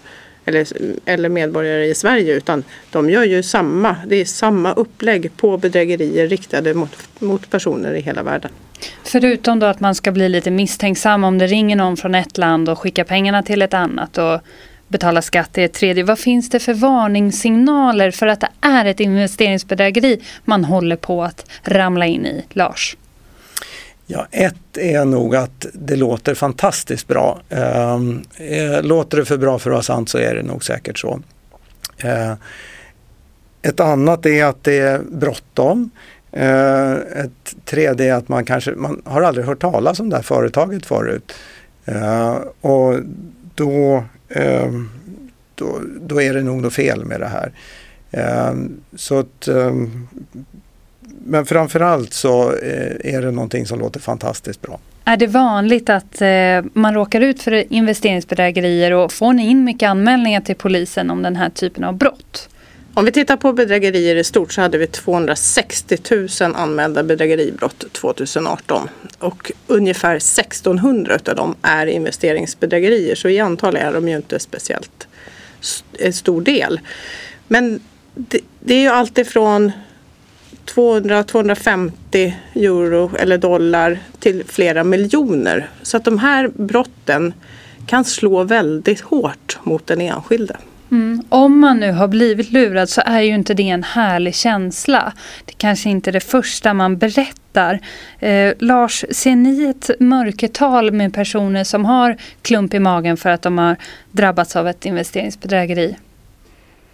eller, 0.46 0.67
eller 1.05 1.29
medborgare 1.29 1.86
i 1.86 1.96
Sverige 1.96 2.34
utan 2.34 2.63
de 2.91 3.10
gör 3.10 3.24
ju 3.24 3.43
samma, 3.43 3.96
det 4.08 4.15
är 4.15 4.25
samma 4.25 4.74
upplägg 4.74 5.31
på 5.38 5.58
bedrägerier 5.58 6.27
riktade 6.27 6.74
mot, 6.74 6.98
mot 7.19 7.50
personer 7.50 7.93
i 7.93 8.01
hela 8.01 8.24
världen. 8.24 8.51
Förutom 9.03 9.60
då 9.60 9.65
att 9.65 9.79
man 9.79 9.96
ska 9.96 10.12
bli 10.12 10.29
lite 10.29 10.51
misstänksam 10.51 11.24
om 11.24 11.38
det 11.38 11.48
ringer 11.48 11.75
någon 11.75 11.98
från 11.98 12.15
ett 12.15 12.38
land 12.38 12.69
och 12.69 12.79
skickar 12.79 13.03
pengarna 13.03 13.43
till 13.43 13.62
ett 13.62 13.74
annat 13.74 14.17
och 14.17 14.41
betala 14.89 15.22
skatt 15.22 15.58
i 15.58 15.63
ett 15.63 15.74
tredje. 15.74 16.03
Vad 16.03 16.19
finns 16.19 16.50
det 16.50 16.60
för 16.60 16.74
varningssignaler 16.74 18.12
för 18.12 18.27
att 18.27 18.39
det 18.39 18.50
är 18.62 18.86
ett 18.86 19.00
investeringsbedrägeri 19.00 20.22
man 20.46 20.65
håller 20.65 20.96
på 20.96 21.24
att 21.24 21.46
ramla 21.63 22.05
in 22.05 22.25
i, 22.25 22.46
Lars? 22.50 22.98
Ja, 24.12 24.27
ett 24.31 24.77
är 24.77 25.05
nog 25.05 25.36
att 25.36 25.65
det 25.74 25.96
låter 25.96 26.36
fantastiskt 26.36 27.08
bra. 27.08 27.41
Ehm, 27.50 28.22
eh, 28.36 28.84
låter 28.84 29.17
det 29.17 29.25
för 29.25 29.38
bra 29.38 29.60
för 29.60 29.69
att 29.69 29.74
vara 29.74 29.84
sant 29.84 30.10
så 30.10 30.17
är 30.17 30.36
det 30.36 30.43
nog 30.43 30.63
säkert 30.63 31.00
så. 31.00 31.22
Eh, 31.98 32.34
ett 33.62 33.79
annat 33.79 34.25
är 34.25 34.46
att 34.46 34.63
det 34.63 34.77
är 34.77 35.01
bråttom. 35.12 35.91
Eh, 36.31 36.91
ett 36.93 37.55
tredje 37.65 38.13
är 38.13 38.17
att 38.17 38.29
man 38.29 38.46
kanske 38.46 38.72
man 38.72 39.01
har 39.05 39.22
aldrig 39.22 39.46
hört 39.46 39.62
talas 39.62 40.00
om 40.00 40.10
det 40.10 40.15
här 40.15 40.24
företaget 40.24 40.86
förut. 40.86 41.34
Eh, 41.86 42.38
och 42.62 43.00
då 43.55 44.03
Ehm, 44.30 44.90
då, 45.56 45.82
då 46.02 46.22
är 46.22 46.34
det 46.34 46.42
nog 46.42 46.62
något 46.62 46.74
fel 46.74 47.06
med 47.06 47.20
det 47.20 47.28
här. 47.28 47.52
Ehm, 48.12 48.82
så 48.96 49.20
att, 49.20 49.48
ehm, 49.48 50.08
men 51.26 51.46
framförallt 51.46 52.14
så 52.14 52.54
eh, 52.54 53.14
är 53.16 53.22
det 53.22 53.32
någonting 53.32 53.66
som 53.66 53.80
låter 53.80 54.00
fantastiskt 54.00 54.62
bra. 54.62 54.80
Är 55.06 55.18
det 55.18 55.28
vanligt 55.28 55.90
att 55.90 56.22
eh, 56.22 56.72
man 56.74 56.94
råkar 56.94 57.22
ut 57.22 57.42
för 57.42 57.74
investeringsbedrägerier 57.74 58.94
och 58.94 59.12
får 59.14 59.34
ni 59.34 59.48
in 59.48 59.64
mycket 59.64 59.90
anmälningar 59.90 60.42
till 60.42 60.56
polisen 60.56 61.10
om 61.10 61.24
den 61.24 61.36
här 61.36 61.50
typen 61.50 61.84
av 61.84 61.98
brott? 61.98 62.50
Om 63.00 63.06
vi 63.06 63.12
tittar 63.12 63.38
på 63.38 63.53
bedrägerier 63.53 64.15
i 64.15 64.24
stort 64.24 64.53
så 64.53 64.62
hade 64.62 64.77
vi 64.77 64.88
260 64.88 65.98
000 66.41 66.56
anmälda 66.56 67.03
bedrägeribrott 67.03 67.94
2018 67.94 68.89
och 69.20 69.51
ungefär 69.68 70.15
1600 70.15 71.20
av 71.27 71.36
dem 71.36 71.56
är 71.62 71.88
investeringsbedrägerier 71.88 73.15
så 73.15 73.29
i 73.29 73.39
antal 73.39 73.75
är 73.75 73.94
de 73.94 74.10
ju 74.10 74.15
inte 74.15 74.39
speciellt 74.39 75.08
stor 76.12 76.41
del. 76.41 76.79
Men 77.48 77.79
det, 78.15 78.39
det 78.60 78.74
är 78.74 78.82
ju 78.82 78.88
alltifrån 78.88 79.72
200-250 80.65 82.34
euro 82.56 83.12
eller 83.20 83.38
dollar 83.38 84.00
till 84.20 84.44
flera 84.48 84.84
miljoner. 84.84 85.70
Så 85.82 85.98
att 85.98 86.03
de 86.03 86.20
här 86.20 86.48
brotten 86.48 87.34
kan 87.86 88.06
slå 88.06 88.44
väldigt 88.44 89.01
hårt 89.01 89.58
mot 89.63 89.88
den 89.88 90.01
enskilde. 90.01 90.58
Mm. 90.91 91.24
Om 91.29 91.60
man 91.60 91.79
nu 91.79 91.91
har 91.91 92.08
blivit 92.08 92.51
lurad 92.51 92.89
så 92.89 93.01
är 93.05 93.22
ju 93.22 93.36
inte 93.36 93.53
det 93.53 93.69
en 93.69 93.84
härlig 93.84 94.36
känsla. 94.36 95.13
Det 95.46 95.53
kanske 95.58 95.89
inte 95.89 96.10
är 96.10 96.12
det 96.12 96.19
första 96.19 96.74
man 96.74 96.98
berättar. 96.98 97.79
Eh, 98.19 98.53
Lars, 98.60 99.05
ser 99.12 99.36
ni 99.36 99.63
ett 99.69 99.89
mörkertal 100.00 100.91
med 100.91 101.13
personer 101.13 101.63
som 101.63 101.86
har 101.86 102.17
klump 102.41 102.74
i 102.74 102.79
magen 102.79 103.17
för 103.17 103.29
att 103.29 103.41
de 103.41 103.58
har 103.58 103.75
drabbats 104.12 104.55
av 104.55 104.67
ett 104.67 104.86
investeringsbedrägeri? 104.86 105.96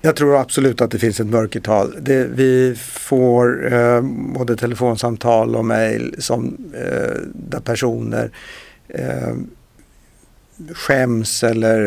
Jag 0.01 0.15
tror 0.15 0.41
absolut 0.41 0.81
att 0.81 0.91
det 0.91 0.99
finns 0.99 1.19
ett 1.19 1.27
mörkertal. 1.27 1.95
Det, 2.01 2.23
vi 2.23 2.75
får 2.77 3.73
eh, 3.73 4.01
både 4.33 4.55
telefonsamtal 4.55 5.55
och 5.55 5.65
mejl 5.65 6.15
eh, 6.29 6.37
där 7.33 7.59
personer 7.59 8.31
eh, 8.87 9.35
skäms 10.73 11.43
eller 11.43 11.79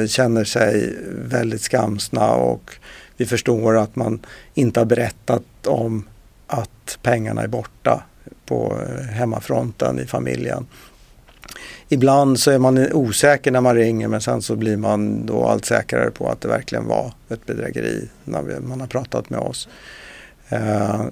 eh, 0.00 0.06
känner 0.06 0.44
sig 0.44 0.98
väldigt 1.26 1.62
skamsna 1.62 2.34
och 2.34 2.70
vi 3.16 3.26
förstår 3.26 3.76
att 3.76 3.96
man 3.96 4.20
inte 4.54 4.80
har 4.80 4.84
berättat 4.84 5.66
om 5.66 6.08
att 6.46 6.98
pengarna 7.02 7.42
är 7.42 7.48
borta 7.48 8.02
på 8.46 8.78
eh, 8.82 9.04
hemmafronten 9.04 9.98
i 10.00 10.06
familjen. 10.06 10.66
Ibland 11.88 12.40
så 12.40 12.50
är 12.50 12.58
man 12.58 12.92
osäker 12.92 13.50
när 13.50 13.60
man 13.60 13.74
ringer 13.74 14.08
men 14.08 14.20
sen 14.20 14.42
så 14.42 14.56
blir 14.56 14.76
man 14.76 15.26
då 15.26 15.44
allt 15.44 15.64
säkrare 15.64 16.10
på 16.10 16.28
att 16.28 16.40
det 16.40 16.48
verkligen 16.48 16.86
var 16.86 17.12
ett 17.28 17.46
bedrägeri 17.46 18.08
när 18.24 18.60
man 18.60 18.80
har 18.80 18.86
pratat 18.86 19.30
med 19.30 19.40
oss. 19.40 19.68
Eh, 20.48 21.04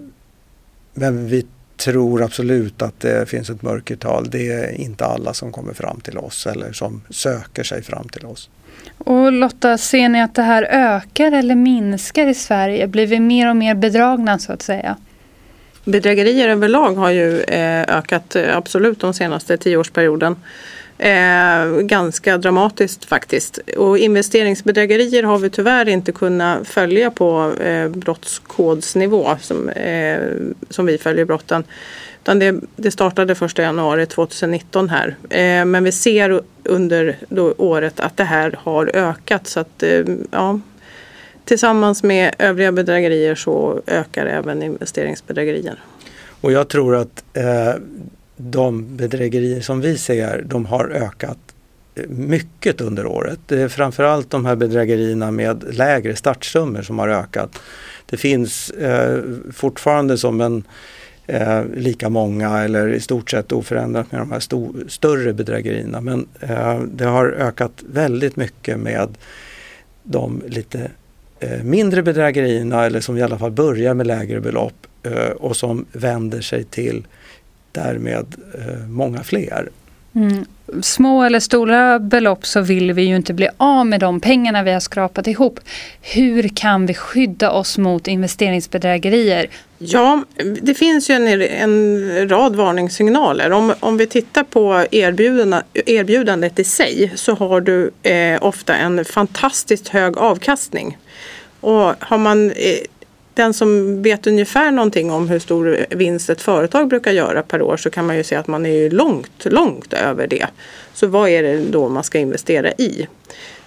men 0.95 1.27
vi 1.27 1.47
tror 1.77 2.23
absolut 2.23 2.83
att 2.83 3.01
det 3.01 3.29
finns 3.29 3.51
ett 3.51 3.63
mörkertal. 3.63 4.31
Det 4.31 4.53
är 4.53 4.71
inte 4.71 5.05
alla 5.05 5.35
som 5.35 5.53
kommer 5.53 5.73
fram 5.73 6.01
till 6.01 6.19
oss 6.19 6.47
eller 6.47 6.73
som 6.73 7.03
söker 7.11 7.63
sig 7.63 7.83
fram 7.83 8.09
till 8.09 8.27
oss. 8.27 8.51
Och 8.99 9.33
Lotta, 9.33 9.79
ser 9.79 10.09
ni 10.09 10.23
att 10.23 10.35
det 10.35 10.43
här 10.43 10.63
ökar 10.63 11.33
eller 11.33 11.55
minskar 11.55 12.27
i 12.27 12.35
Sverige? 12.35 12.87
Blir 12.87 13.07
vi 13.07 13.21
mer 13.21 13.51
och 13.51 13.57
mer 13.57 13.75
bedragna 13.75 14.39
så 14.39 14.53
att 14.53 14.63
säga? 14.63 14.97
Bedrägerier 15.85 16.49
överlag 16.49 16.95
har 16.95 17.11
ju 17.11 17.41
eh, 17.41 17.83
ökat 17.83 18.37
eh, 18.37 18.57
absolut 18.57 19.01
de 19.01 19.15
senaste 19.15 19.57
tioårsperioden. 19.57 20.37
Eh, 20.99 21.81
ganska 21.81 22.39
dramatiskt 22.39 23.05
faktiskt. 23.05 23.59
Och 23.77 23.99
investeringsbedrägerier 23.99 25.23
har 25.23 25.39
vi 25.39 25.51
tyvärr 25.51 25.89
inte 25.89 26.13
kunnat 26.13 26.69
följa 26.69 27.11
på 27.11 27.53
eh, 27.61 27.89
brottskodsnivå 27.89 29.37
som, 29.41 29.69
eh, 29.69 30.19
som 30.71 30.87
vi 30.87 30.99
följer 30.99 31.25
brotten. 31.25 31.65
Utan 32.23 32.39
det, 32.39 32.61
det 32.77 32.91
startade 32.91 33.33
1 33.33 33.59
januari 33.59 34.07
2019 34.07 34.89
här. 34.89 35.17
Eh, 35.31 35.65
men 35.65 35.85
vi 35.85 35.93
ser 35.93 36.41
under 36.65 37.17
året 37.59 38.01
att 38.01 38.17
det 38.17 38.25
här 38.25 38.59
har 38.63 38.91
ökat. 38.95 39.47
Så 39.47 39.61
att, 39.61 39.83
eh, 39.83 40.05
ja, 40.31 40.61
tillsammans 41.45 42.03
med 42.03 42.35
övriga 42.39 42.73
bedrägerier 42.73 43.35
så 43.35 43.81
ökar 43.87 44.27
även 44.27 44.63
investeringsbedrägerier. 44.63 45.83
Och 46.41 46.53
jag 46.53 46.69
tror 46.69 46.97
att 46.97 47.25
eh, 47.33 47.75
de 48.37 48.97
bedrägerier 48.97 49.61
som 49.61 49.81
vi 49.81 49.99
ser, 49.99 50.43
de 50.47 50.67
har 50.67 50.89
ökat 50.89 51.39
eh, 51.95 52.09
mycket 52.09 52.81
under 52.81 53.07
året. 53.07 53.39
Det 53.47 53.61
är 53.61 53.69
framförallt 53.69 54.31
de 54.31 54.45
här 54.45 54.57
bedrägerierna 54.57 55.31
med 55.31 55.65
lägre 55.75 56.17
startsummor 56.17 56.83
som 56.83 56.99
har 56.99 57.09
ökat. 57.09 57.59
Det 58.07 58.17
finns 58.17 58.71
eh, 58.71 59.21
fortfarande 59.53 60.19
som 60.19 60.41
en 60.41 60.63
eh, 61.27 61.65
lika 61.77 62.09
många 62.09 62.59
eller 62.59 62.89
i 62.89 63.01
stort 63.01 63.31
sett 63.31 63.53
oförändrat 63.53 64.13
med 64.13 64.21
de 64.21 64.33
här 64.33 64.41
sto- 64.41 64.89
större 64.89 65.33
bedrägerierna. 65.33 66.01
Men 66.01 66.27
eh, 66.41 66.81
det 66.81 67.05
har 67.05 67.27
ökat 67.27 67.83
väldigt 67.93 68.37
mycket 68.37 68.79
med 68.79 69.09
de 70.03 70.43
lite 70.49 70.91
eh, 71.41 71.63
mindre 71.63 72.03
bedrägerierna 72.03 72.85
eller 72.85 73.01
som 73.01 73.19
i 73.19 73.23
alla 73.23 73.39
fall 73.39 73.51
börjar 73.51 73.95
med 73.95 74.07
lägre 74.07 74.41
belopp 74.41 74.87
eh, 75.03 75.29
och 75.29 75.57
som 75.57 75.87
vänder 75.93 76.41
sig 76.41 76.65
till 76.65 77.07
därmed 77.75 78.35
eh, 78.55 78.87
många 78.89 79.23
fler. 79.23 79.69
Mm. 80.15 80.45
Små 80.83 81.23
eller 81.23 81.41
stora 81.41 81.99
belopp 81.99 82.47
så 82.47 82.61
vill 82.61 82.93
vi 82.93 83.03
ju 83.03 83.17
inte 83.17 83.35
bli 83.35 83.49
av 83.57 83.87
med 83.87 84.01
de 84.01 84.21
pengarna 84.21 84.63
vi 84.63 84.73
har 84.73 84.81
skrapat 84.81 85.27
ihop. 85.27 85.61
Hur 86.01 86.49
kan 86.49 86.87
vi 86.87 86.95
skydda 86.95 87.51
oss 87.51 87.79
mot 87.79 88.09
investeringsbedrägerier? 88.09 89.47
Ja, 89.79 90.25
det 90.63 90.75
finns 90.75 91.11
ju 91.11 91.15
en, 91.15 91.43
en 91.43 92.29
rad 92.29 92.57
varningssignaler. 92.57 93.53
Om, 93.53 93.75
om 93.81 93.97
vi 93.97 94.07
tittar 94.07 94.43
på 94.43 94.85
erbjudandet 94.91 96.59
i 96.59 96.65
sig 96.65 97.13
så 97.15 97.35
har 97.35 97.61
du 97.61 97.91
eh, 98.03 98.39
ofta 98.41 98.77
en 98.77 99.05
fantastiskt 99.05 99.89
hög 99.89 100.19
avkastning. 100.19 100.99
Och 101.61 101.95
har 102.01 102.19
man 102.19 102.51
eh, 102.51 102.79
den 103.35 103.55
som 103.55 104.03
vet 104.03 104.27
ungefär 104.27 104.71
någonting 104.71 105.11
om 105.11 105.29
hur 105.29 105.39
stor 105.39 105.87
vinst 105.91 106.31
ett 106.31 106.43
företag 106.43 106.89
brukar 106.89 107.13
göra 107.13 107.43
per 107.43 107.63
år 107.63 107.77
så 107.77 107.91
kan 107.91 108.07
man 108.07 108.17
ju 108.17 108.25
se 108.25 108.37
att 108.37 108.47
man 108.47 108.67
är 108.67 108.91
långt, 108.91 109.45
långt 109.45 109.93
över 109.93 110.27
det. 110.27 110.47
Så 110.93 111.07
vad 111.07 111.29
är 111.29 111.43
det 111.43 111.59
då 111.59 111.89
man 111.89 112.05
ska 112.05 112.19
investera 112.19 112.73
i? 112.73 113.09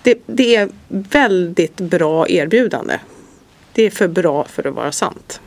Det, 0.03 0.17
det 0.25 0.55
är 0.55 0.69
väldigt 0.87 1.77
bra 1.77 2.29
erbjudande. 2.29 2.99
Det 3.73 3.83
är 3.83 3.89
för 3.89 4.07
bra 4.07 4.43
för 4.43 4.67
att 4.67 4.75
vara 4.75 4.91
sant. 4.91 5.41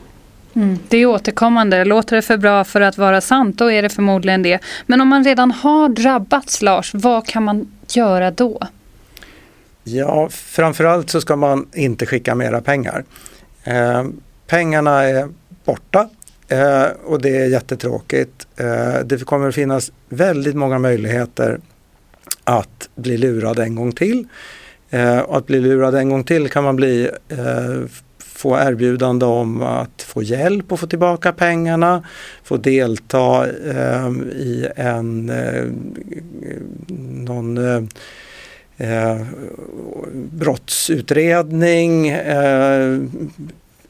Mm, 0.53 0.79
det 0.87 0.97
är 0.97 1.05
återkommande. 1.05 1.85
Låter 1.85 2.15
det 2.15 2.21
för 2.21 2.37
bra 2.37 2.63
för 2.63 2.81
att 2.81 2.97
vara 2.97 3.21
sant, 3.21 3.57
då 3.57 3.71
är 3.71 3.81
det 3.81 3.89
förmodligen 3.89 4.43
det. 4.43 4.59
Men 4.85 5.01
om 5.01 5.07
man 5.07 5.23
redan 5.23 5.51
har 5.51 5.89
drabbats, 5.89 6.61
Lars, 6.61 6.93
vad 6.93 7.27
kan 7.27 7.43
man 7.43 7.71
göra 7.89 8.31
då? 8.31 8.59
Ja, 9.83 10.29
framförallt 10.29 11.09
så 11.09 11.21
ska 11.21 11.35
man 11.35 11.67
inte 11.73 12.05
skicka 12.05 12.35
mera 12.35 12.61
pengar. 12.61 13.03
Eh, 13.63 14.05
pengarna 14.47 15.03
är 15.03 15.29
borta 15.65 16.09
eh, 16.47 16.85
och 17.05 17.21
det 17.21 17.37
är 17.37 17.45
jättetråkigt. 17.45 18.47
Eh, 18.55 18.99
det 19.05 19.25
kommer 19.25 19.47
att 19.47 19.55
finnas 19.55 19.91
väldigt 20.09 20.55
många 20.55 20.79
möjligheter 20.79 21.59
att 22.43 22.89
bli 22.95 23.17
lurad 23.17 23.59
en 23.59 23.75
gång 23.75 23.91
till. 23.91 24.27
Eh, 24.89 25.19
och 25.19 25.37
att 25.37 25.47
bli 25.47 25.59
lurad 25.59 25.95
en 25.95 26.09
gång 26.09 26.23
till 26.23 26.49
kan 26.49 26.63
man 26.63 26.75
bli 26.75 27.09
eh, 27.29 27.89
få 28.41 28.57
erbjudande 28.57 29.25
om 29.25 29.61
att 29.61 30.01
få 30.01 30.23
hjälp 30.23 30.71
och 30.71 30.79
få 30.79 30.87
tillbaka 30.87 31.31
pengarna, 31.31 32.03
få 32.43 32.57
delta 32.57 33.47
eh, 33.47 34.09
i 34.35 34.67
en 34.75 35.29
eh, 35.29 35.65
någon 37.27 37.57
eh, 37.57 37.83
eh, 38.81 39.21
brottsutredning 40.13 42.09
eh, 42.09 42.99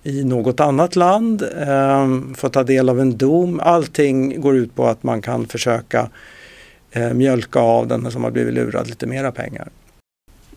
i 0.04 0.24
något 0.24 0.60
annat 0.60 0.96
land, 0.96 1.42
eh, 1.42 2.08
få 2.36 2.50
ta 2.50 2.64
del 2.64 2.90
av 2.90 3.00
en 3.00 3.18
dom. 3.18 3.60
Allting 3.64 4.42
går 4.42 4.56
ut 4.56 4.76
på 4.76 4.88
att 4.88 5.04
man 5.04 5.22
kan 5.22 5.48
försöka 5.48 6.10
eh, 6.92 7.14
mjölka 7.14 7.60
av 7.60 7.88
den 7.88 8.12
som 8.12 8.24
har 8.24 8.32
blivit 8.32 8.54
lurad 8.54 8.88
lite 8.88 9.08
mera 9.08 9.32
pengar. 9.32 9.68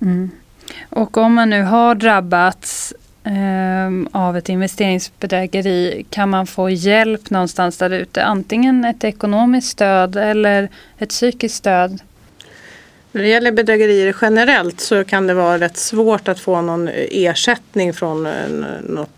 Mm. 0.03 0.31
Och 0.91 1.17
om 1.17 1.35
man 1.35 1.50
nu 1.50 1.62
har 1.62 1.95
drabbats 1.95 2.95
eh, 3.25 4.21
av 4.21 4.37
ett 4.37 4.49
investeringsbedrägeri, 4.49 6.07
kan 6.11 6.31
man 6.31 6.47
få 6.47 6.71
hjälp 6.71 7.31
någonstans 7.31 7.79
där 7.79 7.91
ute? 7.91 8.25
Antingen 8.25 8.85
ett 8.85 9.05
ekonomiskt 9.05 9.69
stöd 9.69 10.17
eller 10.17 10.69
ett 10.99 11.09
psykiskt 11.09 11.55
stöd? 11.55 12.00
När 13.14 13.23
det 13.23 13.28
gäller 13.28 13.52
bedrägerier 13.52 14.16
generellt 14.23 14.80
så 14.80 15.04
kan 15.04 15.26
det 15.26 15.35
vara 15.35 15.59
rätt 15.59 15.76
svårt 15.76 16.28
att 16.28 16.40
få 16.40 16.61
någon 16.61 16.88
ersättning 16.92 17.92
från 17.92 18.26
eh, 18.26 18.33
något 18.83 19.11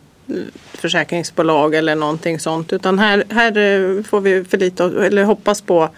försäkringsbolag 0.73 1.75
eller 1.75 1.95
någonting 1.95 2.41
sånt. 2.41 2.73
Utan 2.73 2.99
här, 2.99 3.25
här 3.31 3.59
eh, 3.59 4.03
får 4.03 4.21
vi 4.21 4.45
förlita 4.45 4.85
eller 4.85 5.25
hoppas 5.25 5.61
på 5.61 5.89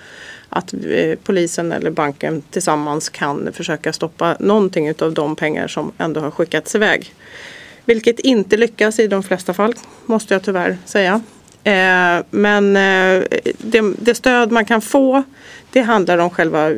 att 0.49 0.75
eh, 0.75 1.19
polisen 1.25 1.73
eller 1.73 1.91
banken 1.91 2.43
tillsammans 2.51 3.09
kan 3.09 3.53
försöka 3.53 3.93
stoppa 3.93 4.37
någonting 4.41 4.93
av 4.99 5.15
de 5.15 5.37
pengar 5.37 5.69
som 5.69 5.93
ändå 5.99 6.21
har 6.21 6.31
skickats 6.31 6.75
iväg. 6.75 7.15
Vilket 7.85 8.21
inte 8.21 8.57
lyckas 8.57 8.99
i 8.99 9.07
de 9.07 9.23
flesta 9.23 9.55
fall, 9.55 9.75
måste 10.07 10.35
jag 10.35 10.43
tyvärr 10.43 10.79
säga. 10.85 11.21
Men 12.31 12.75
det, 13.99 14.15
stöd 14.15 14.53
man 14.53 14.65
kan 14.65 14.81
få, 14.81 15.23
det 15.73 15.81
handlar 15.81 16.19
om 16.19 16.31
själva 16.31 16.71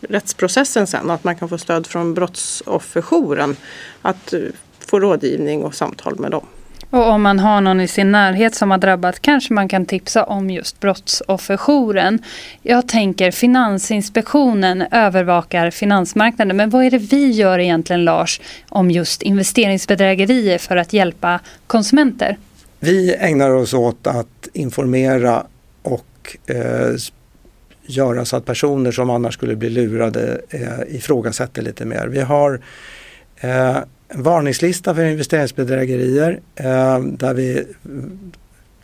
rättsprocessen 0.00 0.86
sen. 0.86 1.10
Att 1.10 1.24
man 1.24 1.36
kan 1.36 1.48
få 1.48 1.58
stöd 1.58 1.86
från 1.86 2.14
brottsofferjouren. 2.14 3.56
Att 4.02 4.34
få 4.78 5.00
rådgivning 5.00 5.64
och 5.64 5.74
samtal 5.74 6.18
med 6.18 6.30
dem. 6.30 6.46
Och 6.92 7.10
om 7.10 7.22
man 7.22 7.38
har 7.38 7.60
någon 7.60 7.80
i 7.80 7.88
sin 7.88 8.12
närhet 8.12 8.54
som 8.54 8.70
har 8.70 8.78
drabbat 8.78 9.22
kanske 9.22 9.54
man 9.54 9.68
kan 9.68 9.86
tipsa 9.86 10.24
om 10.24 10.50
just 10.50 10.80
brottsofferjouren. 10.80 12.18
Jag 12.62 12.88
tänker 12.88 13.30
Finansinspektionen 13.30 14.82
övervakar 14.90 15.70
finansmarknaden 15.70 16.56
men 16.56 16.70
vad 16.70 16.84
är 16.84 16.90
det 16.90 16.98
vi 16.98 17.30
gör 17.30 17.58
egentligen 17.58 18.04
Lars 18.04 18.40
om 18.68 18.90
just 18.90 19.22
investeringsbedrägerier 19.22 20.58
för 20.58 20.76
att 20.76 20.92
hjälpa 20.92 21.40
konsumenter? 21.66 22.38
Vi 22.80 23.14
ägnar 23.14 23.50
oss 23.50 23.74
åt 23.74 24.06
att 24.06 24.48
informera 24.52 25.46
och 25.82 26.36
eh, 26.46 26.96
göra 27.86 28.24
så 28.24 28.36
att 28.36 28.44
personer 28.44 28.92
som 28.92 29.10
annars 29.10 29.34
skulle 29.34 29.56
bli 29.56 29.70
lurade 29.70 30.40
eh, 30.48 30.96
ifrågasätter 30.96 31.62
lite 31.62 31.84
mer. 31.84 32.06
Vi 32.06 32.20
har 32.20 32.60
eh, 33.36 33.76
en 34.08 34.22
varningslista 34.22 34.94
för 34.94 35.04
investeringsbedrägerier 35.04 36.40
eh, 36.56 37.00
där 37.00 37.34
vi 37.34 37.64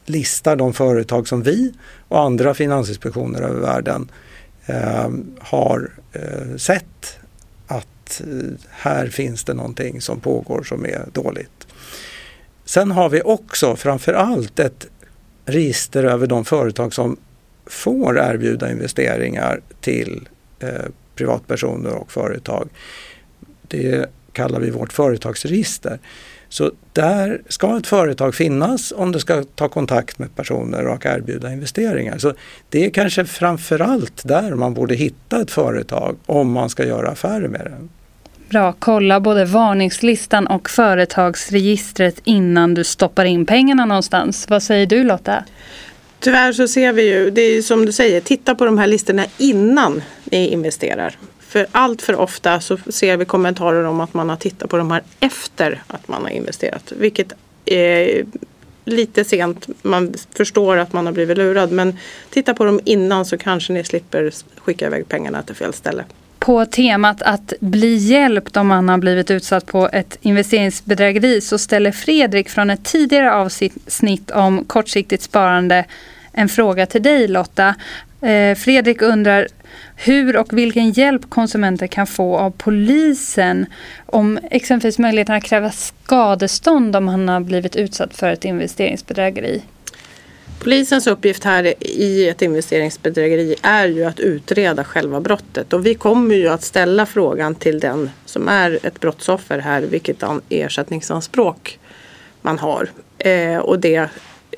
listar 0.04 0.56
de 0.56 0.72
företag 0.72 1.28
som 1.28 1.42
vi 1.42 1.72
och 2.08 2.20
andra 2.20 2.54
finansinspektioner 2.54 3.42
över 3.42 3.60
världen 3.60 4.10
eh, 4.66 5.08
har 5.38 5.90
eh, 6.12 6.56
sett 6.56 7.18
att 7.66 8.20
eh, 8.20 8.26
här 8.70 9.06
finns 9.06 9.44
det 9.44 9.54
någonting 9.54 10.00
som 10.00 10.20
pågår 10.20 10.62
som 10.62 10.84
är 10.84 11.04
dåligt. 11.12 11.66
Sen 12.64 12.90
har 12.90 13.08
vi 13.08 13.22
också 13.24 13.76
framförallt 13.76 14.58
ett 14.58 14.86
register 15.46 16.04
över 16.04 16.26
de 16.26 16.44
företag 16.44 16.94
som 16.94 17.16
får 17.68 18.18
erbjuda 18.18 18.70
investeringar 18.70 19.60
till 19.80 20.28
eh, 20.60 20.68
privatpersoner 21.14 21.94
och 21.94 22.12
företag. 22.12 22.68
Det 23.68 24.10
kallar 24.32 24.60
vi 24.60 24.70
vårt 24.70 24.92
företagsregister. 24.92 25.98
Så 26.48 26.72
där 26.92 27.40
ska 27.48 27.76
ett 27.78 27.86
företag 27.86 28.34
finnas 28.34 28.92
om 28.96 29.12
det 29.12 29.20
ska 29.20 29.44
ta 29.54 29.68
kontakt 29.68 30.18
med 30.18 30.36
personer 30.36 30.86
och 30.86 31.06
erbjuda 31.06 31.52
investeringar. 31.52 32.18
Så 32.18 32.32
det 32.68 32.84
är 32.86 32.90
kanske 32.90 33.24
framförallt 33.24 34.22
där 34.24 34.54
man 34.54 34.74
borde 34.74 34.94
hitta 34.94 35.40
ett 35.40 35.50
företag 35.50 36.16
om 36.26 36.52
man 36.52 36.70
ska 36.70 36.86
göra 36.86 37.08
affärer 37.08 37.48
med 37.48 37.60
det. 37.60 37.88
Bra, 38.48 38.74
kolla 38.78 39.20
både 39.20 39.44
varningslistan 39.44 40.46
och 40.46 40.70
företagsregistret 40.70 42.20
innan 42.24 42.74
du 42.74 42.84
stoppar 42.84 43.24
in 43.24 43.46
pengarna 43.46 43.84
någonstans. 43.84 44.46
Vad 44.48 44.62
säger 44.62 44.86
du 44.86 45.04
Lotta? 45.04 45.44
Tyvärr 46.20 46.52
så 46.52 46.68
ser 46.68 46.92
vi 46.92 47.02
ju, 47.02 47.30
det 47.30 47.40
är 47.40 47.62
som 47.62 47.86
du 47.86 47.92
säger, 47.92 48.20
titta 48.20 48.54
på 48.54 48.64
de 48.64 48.78
här 48.78 48.86
listorna 48.86 49.26
innan 49.38 50.02
ni 50.24 50.48
investerar. 50.48 51.16
För 51.40 51.66
allt 51.72 52.02
för 52.02 52.16
ofta 52.16 52.60
så 52.60 52.76
ser 52.76 53.16
vi 53.16 53.24
kommentarer 53.24 53.84
om 53.84 54.00
att 54.00 54.14
man 54.14 54.28
har 54.28 54.36
tittat 54.36 54.70
på 54.70 54.76
de 54.76 54.90
här 54.90 55.02
efter 55.20 55.82
att 55.86 56.08
man 56.08 56.22
har 56.22 56.30
investerat. 56.30 56.92
Vilket 56.96 57.32
är 57.64 58.24
lite 58.84 59.24
sent. 59.24 59.66
Man 59.82 60.14
förstår 60.36 60.76
att 60.76 60.92
man 60.92 61.06
har 61.06 61.12
blivit 61.12 61.38
lurad. 61.38 61.72
Men 61.72 61.98
titta 62.30 62.54
på 62.54 62.64
dem 62.64 62.80
innan 62.84 63.24
så 63.24 63.38
kanske 63.38 63.72
ni 63.72 63.84
slipper 63.84 64.32
skicka 64.56 64.86
iväg 64.86 65.08
pengarna 65.08 65.42
till 65.42 65.54
fel 65.54 65.72
ställe. 65.72 66.04
På 66.38 66.66
temat 66.66 67.22
att 67.22 67.52
bli 67.60 67.96
hjälpt 67.96 68.56
om 68.56 68.66
man 68.66 68.88
har 68.88 68.98
blivit 68.98 69.30
utsatt 69.30 69.66
på 69.66 69.88
ett 69.92 70.18
investeringsbedrägeri 70.20 71.40
så 71.40 71.58
ställer 71.58 71.92
Fredrik 71.92 72.48
från 72.48 72.70
ett 72.70 72.84
tidigare 72.84 73.34
avsnitt 73.34 74.30
om 74.30 74.64
kortsiktigt 74.64 75.22
sparande 75.22 75.84
en 76.38 76.48
fråga 76.48 76.86
till 76.86 77.02
dig 77.02 77.28
Lotta. 77.28 77.74
Eh, 78.20 78.54
Fredrik 78.54 79.02
undrar 79.02 79.48
hur 79.96 80.36
och 80.36 80.58
vilken 80.58 80.90
hjälp 80.90 81.30
konsumenter 81.30 81.86
kan 81.86 82.06
få 82.06 82.36
av 82.36 82.50
polisen 82.50 83.66
om 84.06 84.38
exempelvis 84.50 84.98
möjligheten 84.98 85.34
att 85.34 85.44
kräva 85.44 85.70
skadestånd 85.70 86.96
om 86.96 87.08
han 87.08 87.28
har 87.28 87.40
blivit 87.40 87.76
utsatt 87.76 88.16
för 88.16 88.30
ett 88.30 88.44
investeringsbedrägeri. 88.44 89.62
Polisens 90.58 91.06
uppgift 91.06 91.44
här 91.44 91.74
i 91.80 92.28
ett 92.28 92.42
investeringsbedrägeri 92.42 93.54
är 93.62 93.86
ju 93.86 94.04
att 94.04 94.20
utreda 94.20 94.84
själva 94.84 95.20
brottet 95.20 95.72
och 95.72 95.86
vi 95.86 95.94
kommer 95.94 96.34
ju 96.34 96.48
att 96.48 96.62
ställa 96.62 97.06
frågan 97.06 97.54
till 97.54 97.80
den 97.80 98.10
som 98.24 98.48
är 98.48 98.78
ett 98.82 99.00
brottsoffer 99.00 99.58
här 99.58 99.82
vilket 99.82 100.22
ersättningsanspråk 100.48 101.78
man 102.42 102.58
har. 102.58 102.88
Eh, 103.18 103.56
och 103.56 103.78
det, 103.78 104.08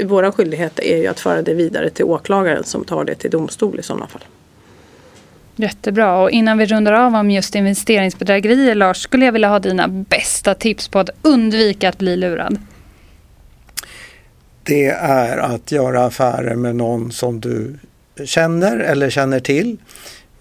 vår 0.04 0.30
skyldighet 0.30 0.78
är 0.78 0.96
ju 0.96 1.06
att 1.06 1.20
föra 1.20 1.42
det 1.42 1.54
vidare 1.54 1.90
till 1.90 2.04
åklagaren 2.04 2.64
som 2.64 2.84
tar 2.84 3.04
det 3.04 3.14
till 3.14 3.30
domstol 3.30 3.78
i 3.78 3.82
sådana 3.82 4.06
fall. 4.06 4.24
Jättebra. 5.56 6.18
Och 6.18 6.30
innan 6.30 6.58
vi 6.58 6.66
rundar 6.66 6.92
av 6.92 7.14
om 7.14 7.30
just 7.30 7.54
investeringsbedrägerier 7.54 8.74
Lars, 8.74 8.96
skulle 8.96 9.24
jag 9.24 9.32
vilja 9.32 9.48
ha 9.48 9.58
dina 9.58 9.88
bästa 9.88 10.54
tips 10.54 10.88
på 10.88 10.98
att 10.98 11.10
undvika 11.22 11.88
att 11.88 11.98
bli 11.98 12.16
lurad. 12.16 12.58
Det 14.62 14.86
är 14.86 15.38
att 15.38 15.72
göra 15.72 16.04
affärer 16.04 16.54
med 16.54 16.76
någon 16.76 17.12
som 17.12 17.40
du 17.40 17.78
känner 18.24 18.78
eller 18.78 19.10
känner 19.10 19.40
till. 19.40 19.76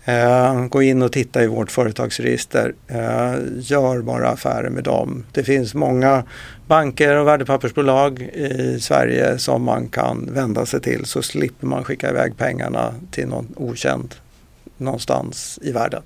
Eh, 0.10 0.66
gå 0.66 0.82
in 0.82 1.02
och 1.02 1.12
titta 1.12 1.44
i 1.44 1.48
vårt 1.48 1.72
företagsregister. 1.72 2.74
Eh, 2.88 3.34
gör 3.60 4.02
bara 4.02 4.30
affärer 4.30 4.70
med 4.70 4.84
dem. 4.84 5.26
Det 5.32 5.44
finns 5.44 5.74
många 5.74 6.24
banker 6.68 7.16
och 7.16 7.28
värdepappersbolag 7.28 8.22
i 8.22 8.80
Sverige 8.82 9.38
som 9.38 9.64
man 9.64 9.88
kan 9.88 10.30
vända 10.34 10.66
sig 10.66 10.82
till 10.82 11.06
så 11.06 11.22
slipper 11.22 11.68
man 11.68 11.84
skicka 11.84 12.10
iväg 12.10 12.38
pengarna 12.38 12.94
till 13.12 13.28
någon 13.28 13.48
okänd 13.56 14.16
någonstans 14.78 15.60
i 15.62 15.72
världen. 15.72 16.02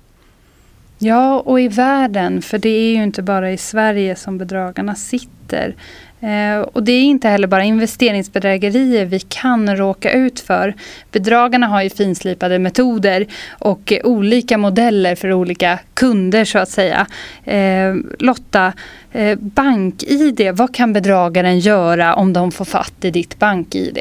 Ja, 0.98 1.40
och 1.40 1.60
i 1.60 1.68
världen, 1.68 2.42
för 2.42 2.58
det 2.58 2.68
är 2.68 2.96
ju 2.96 3.02
inte 3.02 3.22
bara 3.22 3.52
i 3.52 3.56
Sverige 3.56 4.16
som 4.16 4.38
bedragarna 4.38 4.94
sitter. 4.94 5.74
Eh, 6.20 6.60
och 6.60 6.82
det 6.82 6.92
är 6.92 7.02
inte 7.02 7.28
heller 7.28 7.46
bara 7.46 7.64
investeringsbedrägerier 7.64 9.04
vi 9.04 9.20
kan 9.20 9.76
råka 9.76 10.12
ut 10.12 10.40
för. 10.40 10.74
Bedragarna 11.12 11.66
har 11.66 11.82
ju 11.82 11.90
finslipade 11.90 12.58
metoder 12.58 13.26
och 13.50 13.92
eh, 13.92 14.00
olika 14.04 14.58
modeller 14.58 15.14
för 15.14 15.32
olika 15.32 15.78
kunder 15.94 16.44
så 16.44 16.58
att 16.58 16.70
säga. 16.70 17.06
Eh, 17.44 17.94
Lotta, 18.18 18.72
eh, 19.12 19.38
BankID, 19.38 20.50
vad 20.54 20.74
kan 20.74 20.92
bedragaren 20.92 21.58
göra 21.58 22.14
om 22.14 22.32
de 22.32 22.52
får 22.52 22.64
fatt 22.64 23.04
i 23.04 23.10
ditt 23.10 23.38
BankID? 23.38 23.98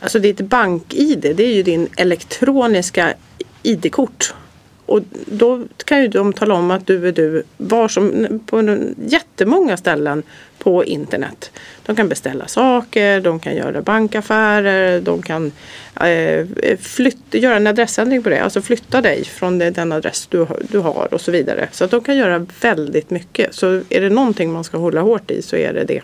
Alltså 0.00 0.18
ditt 0.18 0.40
BankID, 0.40 1.20
det 1.36 1.44
är 1.44 1.54
ju 1.54 1.62
din 1.62 1.88
elektroniska 1.96 3.14
ID-kort. 3.62 4.34
Och 4.86 5.00
då 5.26 5.64
kan 5.84 6.02
ju 6.02 6.08
de 6.08 6.32
tala 6.32 6.54
om 6.54 6.70
att 6.70 6.86
du 6.86 7.08
är 7.08 7.12
du 7.12 7.42
var 7.56 7.88
som, 7.88 8.40
på 8.46 8.78
jättemånga 9.06 9.76
ställen 9.76 10.22
på 10.58 10.84
internet. 10.84 11.50
De 11.86 11.96
kan 11.96 12.08
beställa 12.08 12.46
saker, 12.46 13.20
de 13.20 13.40
kan 13.40 13.56
göra 13.56 13.82
bankaffärer, 13.82 15.00
de 15.00 15.22
kan 15.22 15.52
eh, 16.00 16.46
flytta, 16.80 17.38
göra 17.38 17.56
en 17.56 17.66
adressändring 17.66 18.22
på 18.22 18.28
det. 18.28 18.42
Alltså 18.42 18.62
flytta 18.62 19.00
dig 19.00 19.24
från 19.24 19.58
den 19.58 19.92
adress 19.92 20.26
du, 20.26 20.46
du 20.60 20.78
har 20.78 21.14
och 21.14 21.20
så 21.20 21.30
vidare. 21.30 21.68
Så 21.72 21.84
att 21.84 21.90
de 21.90 22.00
kan 22.00 22.16
göra 22.16 22.46
väldigt 22.60 23.10
mycket. 23.10 23.54
Så 23.54 23.66
är 23.88 24.00
det 24.00 24.10
någonting 24.10 24.52
man 24.52 24.64
ska 24.64 24.78
hålla 24.78 25.00
hårt 25.00 25.30
i 25.30 25.42
så 25.42 25.56
är 25.56 25.72
det 25.72 25.84
det. 25.84 26.02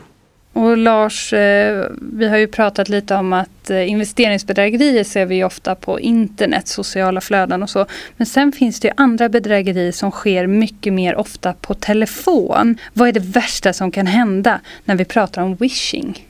Och 0.52 0.76
Lars, 0.76 1.32
eh, 1.32 1.86
vi 2.12 2.28
har 2.28 2.36
ju 2.36 2.46
pratat 2.46 2.88
lite 2.88 3.14
om 3.14 3.32
att 3.32 3.70
eh, 3.70 3.90
investeringsbedrägerier 3.90 5.04
ser 5.04 5.26
vi 5.26 5.44
ofta 5.44 5.74
på 5.74 6.00
internet, 6.00 6.68
sociala 6.68 7.20
flöden 7.20 7.62
och 7.62 7.70
så. 7.70 7.86
Men 8.16 8.26
sen 8.26 8.52
finns 8.52 8.80
det 8.80 8.88
ju 8.88 8.94
andra 8.96 9.28
bedrägerier 9.28 9.92
som 9.92 10.10
sker 10.10 10.46
mycket 10.46 10.92
mer 10.92 11.16
ofta 11.16 11.52
på 11.52 11.74
telefon. 11.74 12.78
Vad 12.92 13.08
är 13.08 13.12
det 13.12 13.20
värsta 13.20 13.72
som 13.72 13.90
kan 13.90 14.06
hända 14.06 14.60
när 14.84 14.94
vi 14.94 15.04
pratar 15.04 15.42
om 15.42 15.54
wishing? 15.54 16.26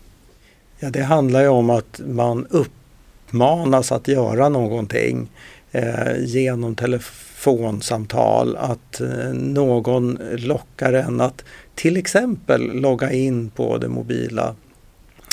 Ja, 0.79 0.91
det 0.91 1.03
handlar 1.03 1.41
ju 1.41 1.49
om 1.49 1.71
att 1.71 2.01
man 2.07 2.47
uppmanas 2.51 3.93
att 3.93 4.09
göra 4.09 4.49
någonting 4.49 5.29
eh, 5.73 6.17
genom 6.19 6.75
telefonsamtal. 6.75 8.57
Att 8.57 9.01
eh, 9.01 9.33
någon 9.33 10.19
lockar 10.33 10.93
en 10.93 11.21
att 11.21 11.45
till 11.75 11.97
exempel 11.97 12.81
logga 12.81 13.13
in 13.13 13.51
på 13.51 13.79
det 13.79 13.89
mobila 13.89 14.55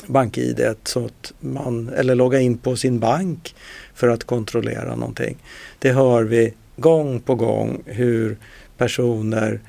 bank-id 0.08 0.76
så 0.84 1.06
att 1.06 1.34
man, 1.40 1.90
eller 1.90 2.16
logga 2.16 2.40
in 2.40 2.58
på 2.58 2.76
sin 2.76 3.00
bank 3.00 3.56
för 3.94 4.08
att 4.08 4.24
kontrollera 4.24 4.96
någonting. 4.96 5.38
Det 5.80 5.92
hör 5.92 6.24
vi 6.24 6.54
gång 6.76 7.20
på 7.20 7.36
gång 7.36 7.82
hur 7.86 8.38
personer 8.78 9.60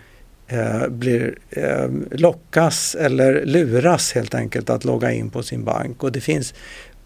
eh, 0.47 0.89
blir, 0.89 1.39
eh, 1.51 1.89
lockas 2.11 2.95
eller 2.95 3.47
luras 3.47 4.13
helt 4.13 4.35
enkelt 4.35 4.71
att 4.71 4.85
logga 4.85 5.13
in 5.13 5.31
på 5.31 5.43
sin 5.43 5.65
bank 5.65 6.03
och 6.05 6.13
det 6.13 6.21
finns 6.21 6.55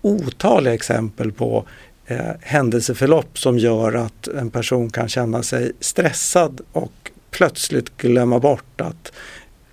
otaliga 0.02 0.74
exempel 0.74 1.32
på 1.32 1.64
eh, 2.06 2.30
händelseförlopp 2.40 3.38
som 3.38 3.58
gör 3.58 3.94
att 3.94 4.28
en 4.28 4.50
person 4.50 4.90
kan 4.90 5.08
känna 5.08 5.42
sig 5.42 5.72
stressad 5.80 6.60
och 6.72 7.10
plötsligt 7.30 7.96
glömma 7.96 8.38
bort 8.38 8.80
att 8.80 9.12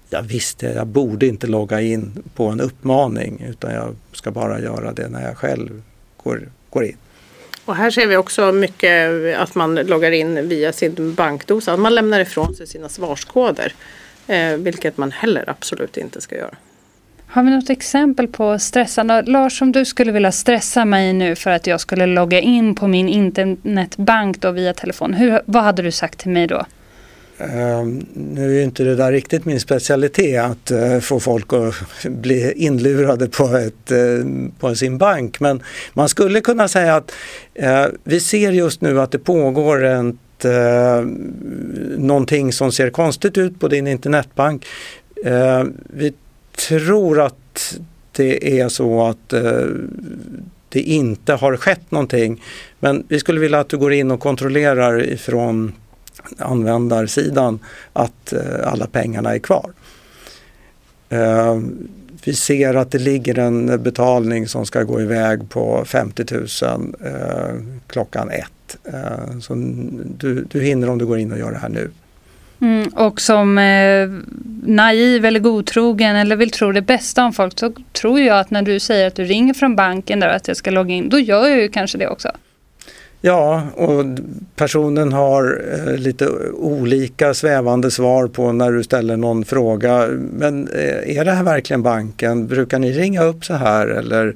jag 0.09 0.21
visste 0.21 0.65
jag 0.65 0.87
borde 0.87 1.27
inte 1.27 1.47
logga 1.47 1.81
in 1.81 2.23
på 2.35 2.47
en 2.47 2.61
uppmaning 2.61 3.45
utan 3.49 3.73
jag 3.73 3.95
ska 4.13 4.31
bara 4.31 4.59
göra 4.59 4.91
det 4.91 5.09
när 5.09 5.27
jag 5.27 5.37
själv 5.37 5.81
går, 6.23 6.49
går 6.69 6.85
in. 6.85 6.97
Och 7.65 7.75
här 7.75 7.91
ser 7.91 8.07
vi 8.07 8.17
också 8.17 8.51
mycket 8.51 9.11
att 9.37 9.55
man 9.55 9.75
loggar 9.75 10.11
in 10.11 10.47
via 10.49 10.73
sin 10.73 11.13
bankdosa. 11.15 11.77
Man 11.77 11.95
lämnar 11.95 12.19
ifrån 12.19 12.55
sig 12.55 12.67
sina 12.67 12.89
svarskoder. 12.89 13.73
Eh, 14.27 14.57
vilket 14.57 14.97
man 14.97 15.11
heller 15.11 15.49
absolut 15.49 15.97
inte 15.97 16.21
ska 16.21 16.35
göra. 16.35 16.55
Har 17.27 17.43
vi 17.43 17.51
något 17.51 17.69
exempel 17.69 18.27
på 18.27 18.59
stressande? 18.59 19.21
Lars, 19.21 19.61
om 19.61 19.71
du 19.71 19.85
skulle 19.85 20.11
vilja 20.11 20.31
stressa 20.31 20.85
mig 20.85 21.13
nu 21.13 21.35
för 21.35 21.51
att 21.51 21.67
jag 21.67 21.81
skulle 21.81 22.05
logga 22.05 22.39
in 22.39 22.75
på 22.75 22.87
min 22.87 23.09
internetbank 23.09 24.41
då 24.41 24.51
via 24.51 24.73
telefon. 24.73 25.13
Hur, 25.13 25.41
vad 25.45 25.63
hade 25.63 25.81
du 25.81 25.91
sagt 25.91 26.19
till 26.19 26.31
mig 26.31 26.47
då? 26.47 26.65
Ehm, 27.39 28.05
nu 28.13 28.59
är 28.59 28.63
inte 28.63 28.83
det 28.83 28.95
där 28.95 29.11
riktigt 29.11 29.45
min 29.45 29.59
specialitet 29.59 30.41
att 30.41 30.71
eh, 30.71 30.99
få 30.99 31.19
folk 31.19 31.53
att 31.53 31.75
bli 32.03 32.53
inlurade 32.55 33.27
på, 33.27 33.43
ett, 33.43 33.91
eh, 33.91 34.25
på 34.59 34.75
sin 34.75 34.97
bank. 34.97 35.39
Men 35.39 35.63
man 35.93 36.09
skulle 36.09 36.41
kunna 36.41 36.67
säga 36.67 36.95
att 36.95 37.11
eh, 37.53 37.85
vi 38.03 38.19
ser 38.19 38.51
just 38.51 38.81
nu 38.81 39.01
att 39.01 39.11
det 39.11 39.19
pågår 39.19 39.83
ett, 39.85 40.15
någonting 41.97 42.53
som 42.53 42.71
ser 42.71 42.89
konstigt 42.89 43.37
ut 43.37 43.59
på 43.59 43.67
din 43.67 43.87
internetbank. 43.87 44.65
Ehm, 45.25 45.73
vi 45.83 46.13
tror 46.67 47.21
att 47.21 47.79
det 48.11 48.59
är 48.59 48.69
så 48.69 49.07
att 49.07 49.29
det 50.69 50.81
inte 50.81 51.33
har 51.33 51.57
skett 51.57 51.91
någonting. 51.91 52.43
Men 52.79 53.03
vi 53.07 53.19
skulle 53.19 53.39
vilja 53.39 53.59
att 53.59 53.69
du 53.69 53.77
går 53.77 53.93
in 53.93 54.11
och 54.11 54.19
kontrollerar 54.19 55.03
ifrån 55.03 55.73
användarsidan 56.37 57.59
att 57.93 58.33
eh, 58.33 58.67
alla 58.71 58.87
pengarna 58.87 59.35
är 59.35 59.39
kvar. 59.39 59.71
Eh, 61.09 61.59
vi 62.23 62.33
ser 62.33 62.73
att 62.73 62.91
det 62.91 62.99
ligger 62.99 63.39
en 63.39 63.83
betalning 63.83 64.47
som 64.47 64.65
ska 64.65 64.83
gå 64.83 65.01
iväg 65.01 65.49
på 65.49 65.85
50 65.85 66.25
000 66.31 66.95
eh, 67.05 67.55
klockan 67.87 68.29
ett. 68.31 68.77
Så 69.41 69.53
du, 70.17 70.45
du 70.51 70.61
hinner 70.61 70.89
om 70.89 70.97
du 70.97 71.05
går 71.05 71.17
in 71.17 71.31
och 71.31 71.39
gör 71.39 71.51
det 71.51 71.57
här 71.57 71.69
nu. 71.69 71.91
Mm, 72.61 72.87
och 72.87 73.21
som 73.21 73.57
eh, 73.57 74.09
naiv 74.63 75.25
eller 75.25 75.39
godtrogen 75.39 76.15
eller 76.15 76.35
vill 76.35 76.51
tro 76.51 76.71
det 76.71 76.81
bästa 76.81 77.25
om 77.25 77.33
folk 77.33 77.59
så 77.59 77.73
tror 77.93 78.19
jag 78.19 78.39
att 78.39 78.51
när 78.51 78.61
du 78.61 78.79
säger 78.79 79.07
att 79.07 79.15
du 79.15 79.23
ringer 79.23 79.53
från 79.53 79.75
banken 79.75 80.19
där 80.19 80.27
att 80.27 80.47
jag 80.47 80.57
ska 80.57 80.71
logga 80.71 80.93
in, 80.93 81.09
då 81.09 81.19
gör 81.19 81.47
jag 81.47 81.61
ju 81.61 81.69
kanske 81.69 81.97
det 81.97 82.07
också. 82.07 82.31
Ja, 83.21 83.63
och 83.75 84.05
personen 84.55 85.13
har 85.13 85.61
eh, 85.73 85.97
lite 85.97 86.29
olika 86.53 87.33
svävande 87.33 87.91
svar 87.91 88.27
på 88.27 88.51
när 88.51 88.71
du 88.71 88.83
ställer 88.83 89.17
någon 89.17 89.45
fråga. 89.45 90.07
Men 90.33 90.67
eh, 90.67 91.17
är 91.17 91.25
det 91.25 91.31
här 91.31 91.43
verkligen 91.43 91.83
banken? 91.83 92.47
Brukar 92.47 92.79
ni 92.79 92.91
ringa 92.91 93.23
upp 93.23 93.45
så 93.45 93.53
här? 93.53 93.87
Eller, 93.87 94.35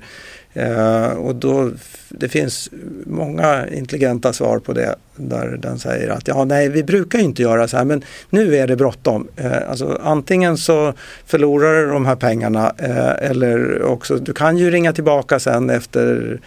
eh, 0.53 1.11
och 1.11 1.35
då, 1.35 1.71
det 2.09 2.29
finns 2.29 2.69
många 3.05 3.67
intelligenta 3.67 4.33
svar 4.33 4.59
på 4.59 4.73
det 4.73 4.95
där 5.15 5.57
den 5.61 5.79
säger 5.79 6.09
att 6.09 6.27
ja, 6.27 6.45
nej, 6.45 6.69
vi 6.69 6.83
brukar 6.83 7.19
inte 7.19 7.41
göra 7.41 7.67
så 7.67 7.77
här 7.77 7.85
men 7.85 8.03
nu 8.29 8.55
är 8.55 8.67
det 8.67 8.75
bråttom. 8.75 9.27
Eh, 9.35 9.69
alltså, 9.69 9.99
antingen 10.03 10.57
så 10.57 10.93
förlorar 11.25 11.81
du 11.81 11.87
de 11.87 12.05
här 12.05 12.15
pengarna 12.15 12.73
eh, 12.77 13.29
eller 13.29 13.83
också, 13.83 14.15
du 14.15 14.33
kan 14.33 14.57
ju 14.57 14.71
ringa 14.71 14.93
tillbaka 14.93 15.39
sen 15.39 15.69
efter 15.69 16.39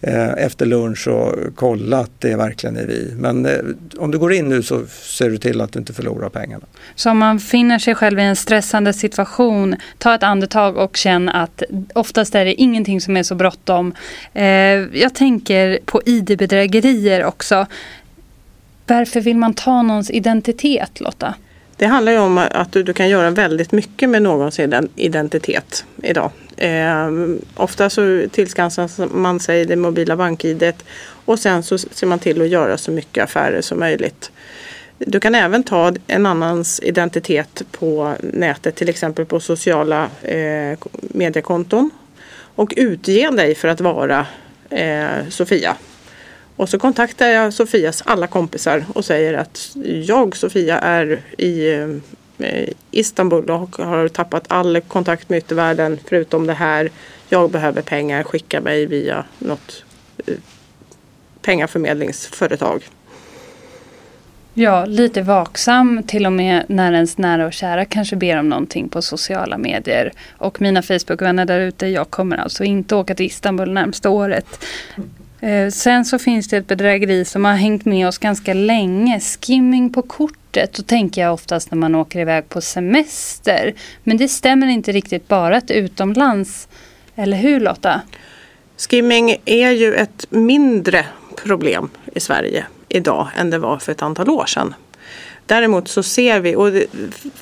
efter 0.00 0.66
lunch 0.66 1.08
och 1.08 1.34
kolla 1.54 1.98
att 1.98 2.20
det 2.20 2.36
verkligen 2.36 2.76
är 2.76 2.86
vi. 2.86 3.12
Men 3.16 3.46
eh, 3.46 3.58
om 3.98 4.10
du 4.10 4.18
går 4.18 4.32
in 4.32 4.48
nu 4.48 4.62
så 4.62 4.86
ser 4.86 5.30
du 5.30 5.38
till 5.38 5.60
att 5.60 5.72
du 5.72 5.78
inte 5.78 5.92
förlorar 5.92 6.28
pengarna. 6.28 6.64
Så 6.94 7.10
om 7.10 7.18
man 7.18 7.40
finner 7.40 7.78
sig 7.78 7.94
själv 7.94 8.18
i 8.18 8.22
en 8.22 8.36
stressande 8.36 8.92
situation, 8.92 9.76
ta 9.98 10.14
ett 10.14 10.22
andetag 10.22 10.76
och 10.76 10.96
känn 10.96 11.28
att 11.28 11.62
oftast 11.94 12.34
är 12.34 12.44
det 12.44 12.54
ingenting 12.54 13.00
som 13.00 13.16
är 13.16 13.22
så 13.22 13.34
bråttom. 13.34 13.94
Eh, 14.34 14.44
jag 14.44 15.14
tänker 15.14 15.78
på 15.84 16.02
ID-bedrägerier 16.06 17.24
också. 17.24 17.66
Varför 18.86 19.20
vill 19.20 19.36
man 19.36 19.54
ta 19.54 19.82
någons 19.82 20.10
identitet 20.10 21.00
Lotta? 21.00 21.34
Det 21.76 21.86
handlar 21.86 22.12
ju 22.12 22.18
om 22.18 22.38
att 22.38 22.72
du, 22.72 22.82
du 22.82 22.92
kan 22.92 23.08
göra 23.08 23.30
väldigt 23.30 23.72
mycket 23.72 24.10
med 24.10 24.22
någons 24.22 24.60
identitet 24.96 25.84
idag. 26.02 26.30
Eh, 26.58 27.10
ofta 27.54 27.90
så 27.90 28.26
tillskansar 28.32 29.14
man 29.14 29.40
sig 29.40 29.64
det 29.64 29.76
mobila 29.76 30.16
bank-id 30.16 30.72
och 31.24 31.38
sen 31.38 31.62
så 31.62 31.78
ser 31.78 32.06
man 32.06 32.18
till 32.18 32.42
att 32.42 32.48
göra 32.48 32.78
så 32.78 32.90
mycket 32.90 33.24
affärer 33.24 33.60
som 33.60 33.80
möjligt. 33.80 34.30
Du 34.98 35.20
kan 35.20 35.34
även 35.34 35.62
ta 35.62 35.92
en 36.06 36.26
annans 36.26 36.80
identitet 36.82 37.62
på 37.70 38.14
nätet, 38.20 38.76
till 38.76 38.88
exempel 38.88 39.24
på 39.24 39.40
sociala 39.40 40.10
eh, 40.22 40.78
mediekonton 41.00 41.90
och 42.54 42.74
utge 42.76 43.30
dig 43.30 43.54
för 43.54 43.68
att 43.68 43.80
vara 43.80 44.26
eh, 44.70 45.28
Sofia. 45.28 45.76
Och 46.56 46.68
så 46.68 46.78
kontaktar 46.78 47.28
jag 47.28 47.54
Sofias 47.54 48.02
alla 48.06 48.26
kompisar 48.26 48.84
och 48.94 49.04
säger 49.04 49.34
att 49.34 49.76
jag, 50.04 50.36
Sofia, 50.36 50.78
är 50.78 51.20
i 51.38 51.84
Eh, 52.38 52.68
Istanbul 52.90 53.50
och 53.50 53.76
har 53.76 54.08
tappat 54.08 54.44
all 54.48 54.80
kontakt 54.80 55.28
med 55.28 55.38
yttervärlden 55.38 55.98
förutom 56.08 56.46
det 56.46 56.54
här. 56.54 56.90
Jag 57.28 57.50
behöver 57.50 57.82
pengar, 57.82 58.22
skicka 58.22 58.60
mig 58.60 58.86
via 58.86 59.24
något 59.38 59.84
eh, 60.26 60.34
pengaförmedlingsföretag. 61.42 62.82
Ja, 64.54 64.84
lite 64.84 65.22
vaksam 65.22 66.02
till 66.06 66.26
och 66.26 66.32
med 66.32 66.64
när 66.68 66.92
ens 66.92 67.18
nära 67.18 67.46
och 67.46 67.52
kära 67.52 67.84
kanske 67.84 68.16
ber 68.16 68.38
om 68.38 68.48
någonting 68.48 68.88
på 68.88 69.02
sociala 69.02 69.58
medier. 69.58 70.12
Och 70.38 70.60
mina 70.60 70.82
Facebookvänner 70.82 71.44
där 71.44 71.60
ute, 71.60 71.86
jag 71.86 72.10
kommer 72.10 72.36
alltså 72.36 72.64
inte 72.64 72.96
åka 72.96 73.14
till 73.14 73.26
Istanbul 73.26 73.72
närmsta 73.72 74.10
året. 74.10 74.64
Eh, 75.40 75.70
sen 75.70 76.04
så 76.04 76.18
finns 76.18 76.48
det 76.48 76.56
ett 76.56 76.66
bedrägeri 76.66 77.24
som 77.24 77.44
har 77.44 77.54
hängt 77.54 77.84
med 77.84 78.08
oss 78.08 78.18
ganska 78.18 78.54
länge. 78.54 79.20
Skimming 79.20 79.92
på 79.92 80.02
kortet. 80.02 80.72
Då 80.72 80.82
tänker 80.82 81.20
jag 81.20 81.34
oftast 81.34 81.70
när 81.70 81.78
man 81.78 81.94
åker 81.94 82.18
iväg 82.18 82.48
på 82.48 82.60
semester. 82.60 83.74
Men 84.04 84.16
det 84.16 84.28
stämmer 84.28 84.66
inte 84.66 84.92
riktigt 84.92 85.28
bara 85.28 85.56
att 85.56 85.70
utomlands. 85.70 86.68
Eller 87.16 87.36
hur 87.36 87.60
Lotta? 87.60 88.00
Skimming 88.76 89.36
är 89.44 89.70
ju 89.70 89.94
ett 89.94 90.26
mindre 90.30 91.06
problem 91.44 91.90
i 92.14 92.20
Sverige 92.20 92.66
idag 92.88 93.28
än 93.36 93.50
det 93.50 93.58
var 93.58 93.78
för 93.78 93.92
ett 93.92 94.02
antal 94.02 94.30
år 94.30 94.46
sedan. 94.46 94.74
Däremot 95.48 95.88
så 95.88 96.02
ser 96.02 96.40
vi, 96.40 96.56
och 96.56 96.72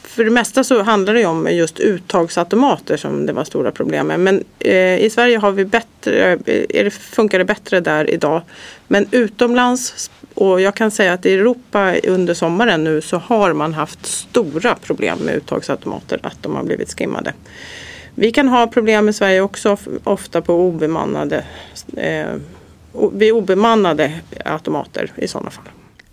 för 0.02 0.24
det 0.24 0.30
mesta 0.30 0.64
så 0.64 0.82
handlar 0.82 1.14
det 1.14 1.26
om 1.26 1.48
just 1.50 1.80
uttagsautomater 1.80 2.96
som 2.96 3.26
det 3.26 3.32
var 3.32 3.44
stora 3.44 3.72
problem 3.72 4.06
med. 4.06 4.20
Men 4.20 4.44
eh, 4.58 4.98
i 4.98 5.10
Sverige 5.10 5.38
har 5.38 5.52
vi 5.52 5.64
bättre, 5.64 6.32
eh, 6.32 6.84
det 6.84 6.90
funkar 6.90 7.38
det 7.38 7.44
bättre 7.44 7.80
där 7.80 8.10
idag. 8.10 8.42
Men 8.88 9.06
utomlands, 9.10 10.10
och 10.34 10.60
jag 10.60 10.74
kan 10.74 10.90
säga 10.90 11.12
att 11.12 11.26
i 11.26 11.34
Europa 11.34 11.94
under 12.04 12.34
sommaren 12.34 12.84
nu 12.84 13.00
så 13.00 13.16
har 13.16 13.52
man 13.52 13.74
haft 13.74 14.06
stora 14.06 14.74
problem 14.74 15.18
med 15.18 15.34
uttagsautomater, 15.34 16.20
att 16.22 16.42
de 16.42 16.56
har 16.56 16.62
blivit 16.62 16.98
skimmade. 16.98 17.32
Vi 18.14 18.32
kan 18.32 18.48
ha 18.48 18.66
problem 18.66 19.08
i 19.08 19.12
Sverige 19.12 19.40
också, 19.40 19.76
ofta 20.04 20.42
på 20.42 20.54
obemannade, 20.54 21.44
eh, 21.96 22.26
vid 23.12 23.32
obemannade 23.32 24.12
automater 24.44 25.12
i 25.16 25.28
sådana 25.28 25.50
fall. 25.50 25.64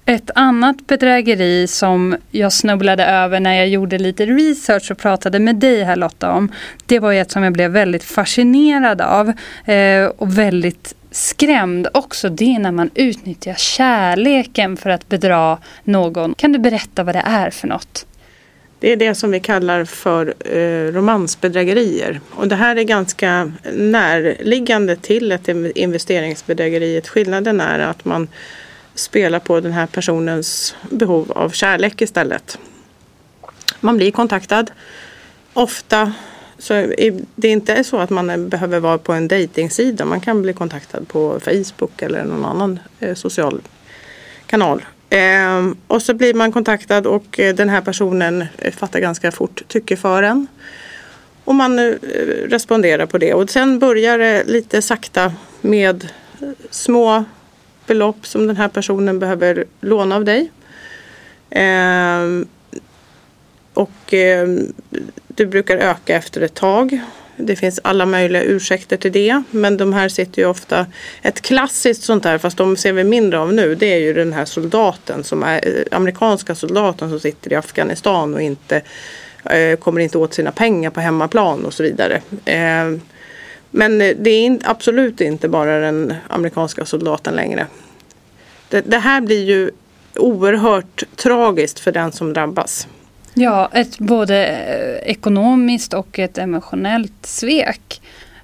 Ett 0.05 0.29
annat 0.35 0.87
bedrägeri 0.87 1.67
som 1.67 2.15
jag 2.31 2.53
snubblade 2.53 3.05
över 3.05 3.39
när 3.39 3.53
jag 3.53 3.67
gjorde 3.67 3.97
lite 3.97 4.25
research 4.25 4.91
och 4.91 4.97
pratade 4.97 5.39
med 5.39 5.55
dig 5.55 5.83
här 5.83 5.95
Lotta 5.95 6.31
om. 6.31 6.51
Det 6.85 6.99
var 6.99 7.13
ett 7.13 7.31
som 7.31 7.43
jag 7.43 7.53
blev 7.53 7.71
väldigt 7.71 8.03
fascinerad 8.03 9.01
av 9.01 9.33
eh, 9.65 10.05
och 10.05 10.37
väldigt 10.37 10.95
skrämd 11.11 11.87
också. 11.93 12.29
Det 12.29 12.55
är 12.55 12.59
när 12.59 12.71
man 12.71 12.89
utnyttjar 12.95 13.53
kärleken 13.53 14.77
för 14.77 14.89
att 14.89 15.09
bedra 15.09 15.57
någon. 15.83 16.33
Kan 16.33 16.51
du 16.51 16.59
berätta 16.59 17.03
vad 17.03 17.15
det 17.15 17.23
är 17.25 17.49
för 17.49 17.67
något? 17.67 18.05
Det 18.79 18.91
är 18.91 18.97
det 18.97 19.15
som 19.15 19.31
vi 19.31 19.39
kallar 19.39 19.85
för 19.85 20.33
eh, 20.39 20.91
romansbedrägerier. 20.91 22.21
Och 22.29 22.47
det 22.47 22.55
här 22.55 22.75
är 22.75 22.83
ganska 22.83 23.51
närliggande 23.73 24.95
till 24.95 25.31
ett 25.31 25.47
investeringsbedrägeriet. 25.75 27.07
Skillnaden 27.07 27.61
är 27.61 27.79
att 27.79 28.05
man 28.05 28.27
spela 28.95 29.39
på 29.39 29.59
den 29.59 29.71
här 29.71 29.85
personens 29.85 30.75
behov 30.89 31.31
av 31.31 31.49
kärlek 31.49 32.01
istället. 32.01 32.57
Man 33.79 33.97
blir 33.97 34.11
kontaktad. 34.11 34.71
Ofta 35.53 36.13
så 36.63 36.73
det 37.35 37.47
är 37.47 37.51
inte 37.51 37.83
så 37.83 37.97
att 37.97 38.09
man 38.09 38.49
behöver 38.49 38.79
vara 38.79 38.97
på 38.97 39.13
en 39.13 39.27
dejtingsida. 39.27 40.05
Man 40.05 40.21
kan 40.21 40.41
bli 40.41 40.53
kontaktad 40.53 41.07
på 41.07 41.39
Facebook 41.39 42.01
eller 42.01 42.23
någon 42.23 42.45
annan 42.45 42.79
eh, 42.99 43.13
social 43.13 43.61
kanal. 44.45 44.85
Ehm, 45.09 45.77
och 45.87 46.01
så 46.01 46.13
blir 46.13 46.33
man 46.33 46.51
kontaktad 46.51 47.07
och 47.07 47.39
eh, 47.39 47.55
den 47.55 47.69
här 47.69 47.81
personen 47.81 48.45
eh, 48.57 48.73
fattar 48.73 48.99
ganska 48.99 49.31
fort 49.31 49.61
tycke 49.67 49.97
för 49.97 50.23
en. 50.23 50.47
Och 51.43 51.55
man 51.55 51.79
responderar 52.45 53.05
på 53.05 53.17
det 53.17 53.33
och 53.33 53.49
sen 53.49 53.79
börjar 53.79 54.17
det 54.17 54.43
lite 54.43 54.81
sakta 54.81 55.33
med 55.61 56.07
små 56.69 57.25
belopp 57.85 58.25
som 58.27 58.47
den 58.47 58.57
här 58.57 58.67
personen 58.67 59.19
behöver 59.19 59.65
låna 59.81 60.15
av 60.15 60.25
dig. 60.25 60.51
Eh, 61.49 62.45
och 63.73 64.13
eh, 64.13 64.47
det 65.27 65.45
brukar 65.45 65.77
öka 65.77 66.15
efter 66.15 66.41
ett 66.41 66.53
tag. 66.53 66.99
Det 67.37 67.55
finns 67.55 67.79
alla 67.83 68.05
möjliga 68.05 68.43
ursäkter 68.43 68.97
till 68.97 69.11
det. 69.11 69.43
Men 69.51 69.77
de 69.77 69.93
här 69.93 70.09
sitter 70.09 70.41
ju 70.41 70.47
ofta... 70.47 70.85
Ett 71.21 71.41
klassiskt 71.41 72.03
sånt 72.03 72.25
här, 72.25 72.37
fast 72.37 72.57
de 72.57 72.77
ser 72.77 72.93
vi 72.93 73.03
mindre 73.03 73.39
av 73.39 73.53
nu, 73.53 73.75
det 73.75 73.93
är 73.93 73.97
ju 73.97 74.13
den 74.13 74.33
här 74.33 74.45
soldaten 74.45 75.23
som 75.23 75.43
är 75.43 75.67
eh, 75.67 75.97
amerikanska 75.97 76.55
soldaten 76.55 77.09
som 77.09 77.19
sitter 77.19 77.51
i 77.51 77.55
Afghanistan 77.55 78.33
och 78.33 78.41
inte 78.41 78.81
eh, 79.45 79.77
kommer 79.77 80.01
inte 80.01 80.17
åt 80.17 80.33
sina 80.33 80.51
pengar 80.51 80.89
på 80.89 80.99
hemmaplan 80.99 81.65
och 81.65 81.73
så 81.73 81.83
vidare. 81.83 82.21
Eh, 82.45 82.91
men 83.73 84.01
eh, 84.01 84.15
det 84.19 84.29
är 84.29 84.59
absolut 84.63 85.21
inte 85.21 85.49
bara 85.49 85.79
den 85.79 86.13
amerikanska 86.27 86.85
soldaten 86.85 87.35
längre. 87.35 87.67
Det, 88.69 88.81
det 88.81 88.99
här 88.99 89.21
blir 89.21 89.43
ju 89.43 89.71
oerhört 90.15 91.03
tragiskt 91.15 91.79
för 91.79 91.91
den 91.91 92.11
som 92.11 92.33
drabbas. 92.33 92.87
Ja, 93.33 93.69
ett 93.73 93.97
både 93.97 94.45
eh, 94.45 95.11
ekonomiskt 95.11 95.93
och 95.93 96.19
ett 96.19 96.37
emotionellt 96.37 97.25
svek. 97.25 98.01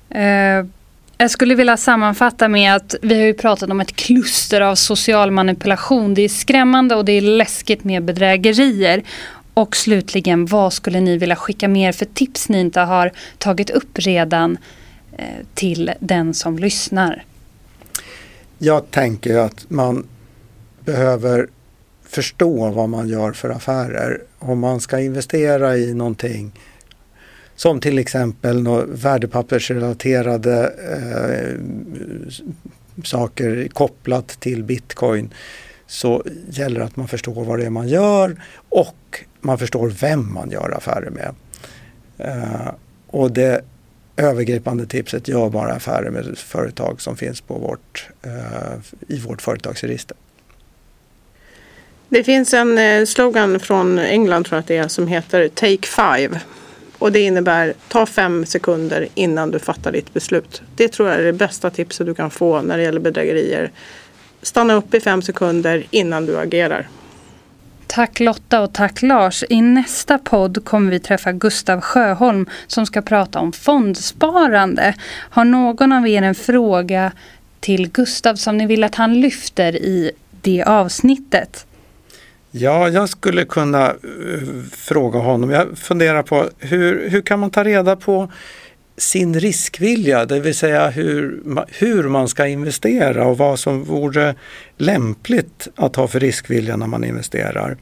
Eh, 0.09 0.65
jag 1.17 1.31
skulle 1.31 1.55
vilja 1.55 1.77
sammanfatta 1.77 2.47
med 2.47 2.75
att 2.75 2.95
vi 3.01 3.19
har 3.19 3.25
ju 3.25 3.33
pratat 3.33 3.69
om 3.69 3.79
ett 3.79 3.95
kluster 3.95 4.61
av 4.61 4.75
social 4.75 5.31
manipulation. 5.31 6.13
Det 6.13 6.21
är 6.21 6.29
skrämmande 6.29 6.95
och 6.95 7.05
det 7.05 7.11
är 7.11 7.21
läskigt 7.21 7.83
med 7.83 8.03
bedrägerier. 8.03 9.03
Och 9.53 9.75
slutligen, 9.75 10.45
vad 10.45 10.73
skulle 10.73 10.99
ni 10.99 11.17
vilja 11.17 11.35
skicka 11.35 11.67
mer 11.67 11.91
för 11.91 12.05
tips 12.05 12.49
ni 12.49 12.59
inte 12.59 12.79
har 12.79 13.11
tagit 13.37 13.69
upp 13.69 13.99
redan 13.99 14.57
Eh, 15.19 15.45
till 15.53 15.91
den 15.99 16.33
som 16.33 16.59
lyssnar? 16.59 17.23
Jag 18.57 18.91
tänker 18.91 19.37
att 19.37 19.69
man 19.69 20.07
behöver 20.85 21.47
förstå 22.03 22.69
vad 22.69 22.89
man 22.89 23.09
gör 23.09 23.31
för 23.31 23.49
affärer. 23.49 24.21
Om 24.39 24.59
man 24.59 24.79
ska 24.79 24.99
investera 24.99 25.77
i 25.77 25.93
någonting 25.93 26.51
som 27.55 27.79
till 27.79 27.99
exempel 27.99 28.67
värdepappersrelaterade 28.87 30.73
eh, 30.93 31.55
saker 33.03 33.67
kopplat 33.73 34.27
till 34.27 34.63
bitcoin 34.63 35.33
så 35.87 36.23
gäller 36.49 36.79
det 36.79 36.85
att 36.85 36.95
man 36.95 37.07
förstår 37.07 37.43
vad 37.45 37.59
det 37.59 37.65
är 37.65 37.69
man 37.69 37.87
gör 37.87 38.41
och 38.69 39.23
man 39.41 39.57
förstår 39.57 39.89
vem 39.89 40.33
man 40.33 40.51
gör 40.51 40.77
affärer 40.77 41.09
med. 41.09 41.35
Eh, 42.17 42.71
och 43.07 43.31
det 43.31 43.61
övergripande 44.19 44.85
tipset, 44.85 45.27
gör 45.27 45.49
bara 45.49 45.73
affärer 45.73 46.09
med 46.09 46.37
företag 46.37 47.01
som 47.01 47.17
finns 47.17 47.41
på 47.41 47.53
vårt, 47.53 48.07
eh, 48.21 48.79
i 49.07 49.19
vårt 49.19 49.41
företagsregister. 49.41 50.17
Det 52.09 52.23
finns 52.23 52.53
en 52.53 52.77
eh, 52.77 53.05
slogan 53.05 53.59
från 53.59 53.99
England 53.99 54.45
tror 54.45 54.55
jag 54.55 54.59
att 54.59 54.67
det 54.67 54.77
är 54.77 54.87
som 54.87 55.07
heter 55.07 55.47
Take 55.47 55.87
five. 55.87 56.39
Och 56.97 57.11
det 57.11 57.19
innebär 57.19 57.73
ta 57.87 58.05
fem 58.05 58.45
sekunder 58.45 59.07
innan 59.15 59.51
du 59.51 59.59
fattar 59.59 59.91
ditt 59.91 60.13
beslut. 60.13 60.61
Det 60.75 60.87
tror 60.87 61.09
jag 61.09 61.19
är 61.19 61.23
det 61.23 61.33
bästa 61.33 61.69
tipset 61.69 62.07
du 62.07 62.13
kan 62.13 62.29
få 62.29 62.61
när 62.61 62.77
det 62.77 62.83
gäller 62.83 62.99
bedrägerier. 62.99 63.71
Stanna 64.41 64.73
upp 64.73 64.93
i 64.93 64.99
fem 64.99 65.21
sekunder 65.21 65.85
innan 65.89 66.25
du 66.25 66.37
agerar. 66.37 66.87
Tack 67.91 68.19
Lotta 68.19 68.61
och 68.61 68.73
tack 68.73 69.01
Lars. 69.01 69.43
I 69.49 69.61
nästa 69.61 70.17
podd 70.17 70.65
kommer 70.65 70.91
vi 70.91 70.99
träffa 70.99 71.31
Gustav 71.31 71.81
Sjöholm 71.81 72.45
som 72.67 72.85
ska 72.85 73.01
prata 73.01 73.39
om 73.39 73.51
fondsparande. 73.51 74.95
Har 75.09 75.45
någon 75.45 75.91
av 75.91 76.07
er 76.07 76.21
en 76.21 76.35
fråga 76.35 77.11
till 77.59 77.91
Gustav 77.91 78.35
som 78.35 78.57
ni 78.57 78.65
vill 78.65 78.83
att 78.83 78.95
han 78.95 79.21
lyfter 79.21 79.75
i 79.75 80.11
det 80.41 80.63
avsnittet? 80.63 81.65
Ja, 82.51 82.89
jag 82.89 83.09
skulle 83.09 83.45
kunna 83.45 83.85
eh, 83.87 83.93
fråga 84.71 85.19
honom. 85.19 85.49
Jag 85.49 85.77
funderar 85.77 86.23
på 86.23 86.49
hur, 86.59 87.09
hur 87.09 87.21
kan 87.21 87.39
man 87.39 87.51
ta 87.51 87.63
reda 87.63 87.95
på 87.95 88.31
sin 88.99 89.39
riskvilja, 89.39 90.25
det 90.25 90.39
vill 90.39 90.55
säga 90.55 90.89
hur, 90.89 91.41
hur 91.67 92.03
man 92.03 92.27
ska 92.27 92.47
investera 92.47 93.25
och 93.25 93.37
vad 93.37 93.59
som 93.59 93.83
vore 93.83 94.35
lämpligt 94.77 95.67
att 95.75 95.95
ha 95.95 96.07
för 96.07 96.19
riskvilja 96.19 96.77
när 96.77 96.87
man 96.87 97.03
investerar. 97.03 97.77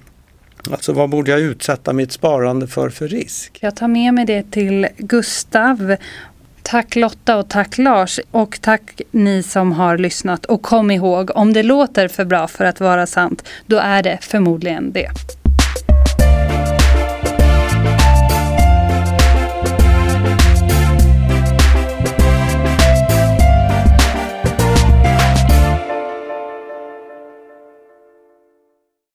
Alltså 0.72 0.94
vad 0.94 1.10
borde 1.10 1.32
jag 1.32 1.40
utsätta 1.40 1.94
mitt 1.94 2.12
sparande 2.12 2.68
för 2.68 2.90
för 2.90 3.08
risk? 3.08 3.58
Jag 3.62 3.76
tar 3.76 3.88
med 3.88 4.14
mig 4.14 4.26
det 4.26 4.52
till 4.52 4.88
Gustav. 4.98 5.96
Tack 6.62 6.96
Lotta 6.96 7.38
och 7.38 7.50
tack 7.50 7.78
Lars 7.78 8.20
och 8.32 8.62
tack 8.62 9.02
ni 9.12 9.44
som 9.44 9.72
har 9.72 9.98
lyssnat. 9.98 10.46
Och 10.46 10.62
kom 10.62 10.92
ihåg, 10.92 11.32
om 11.36 11.54
det 11.54 11.64
låter 11.64 12.08
för 12.08 12.26
bra 12.26 12.48
för 12.48 12.66
att 12.66 12.80
vara 12.80 13.08
sant, 13.08 13.48
då 13.66 13.78
är 13.78 14.04
det 14.04 14.18
förmodligen 14.22 14.92
det. 14.92 15.12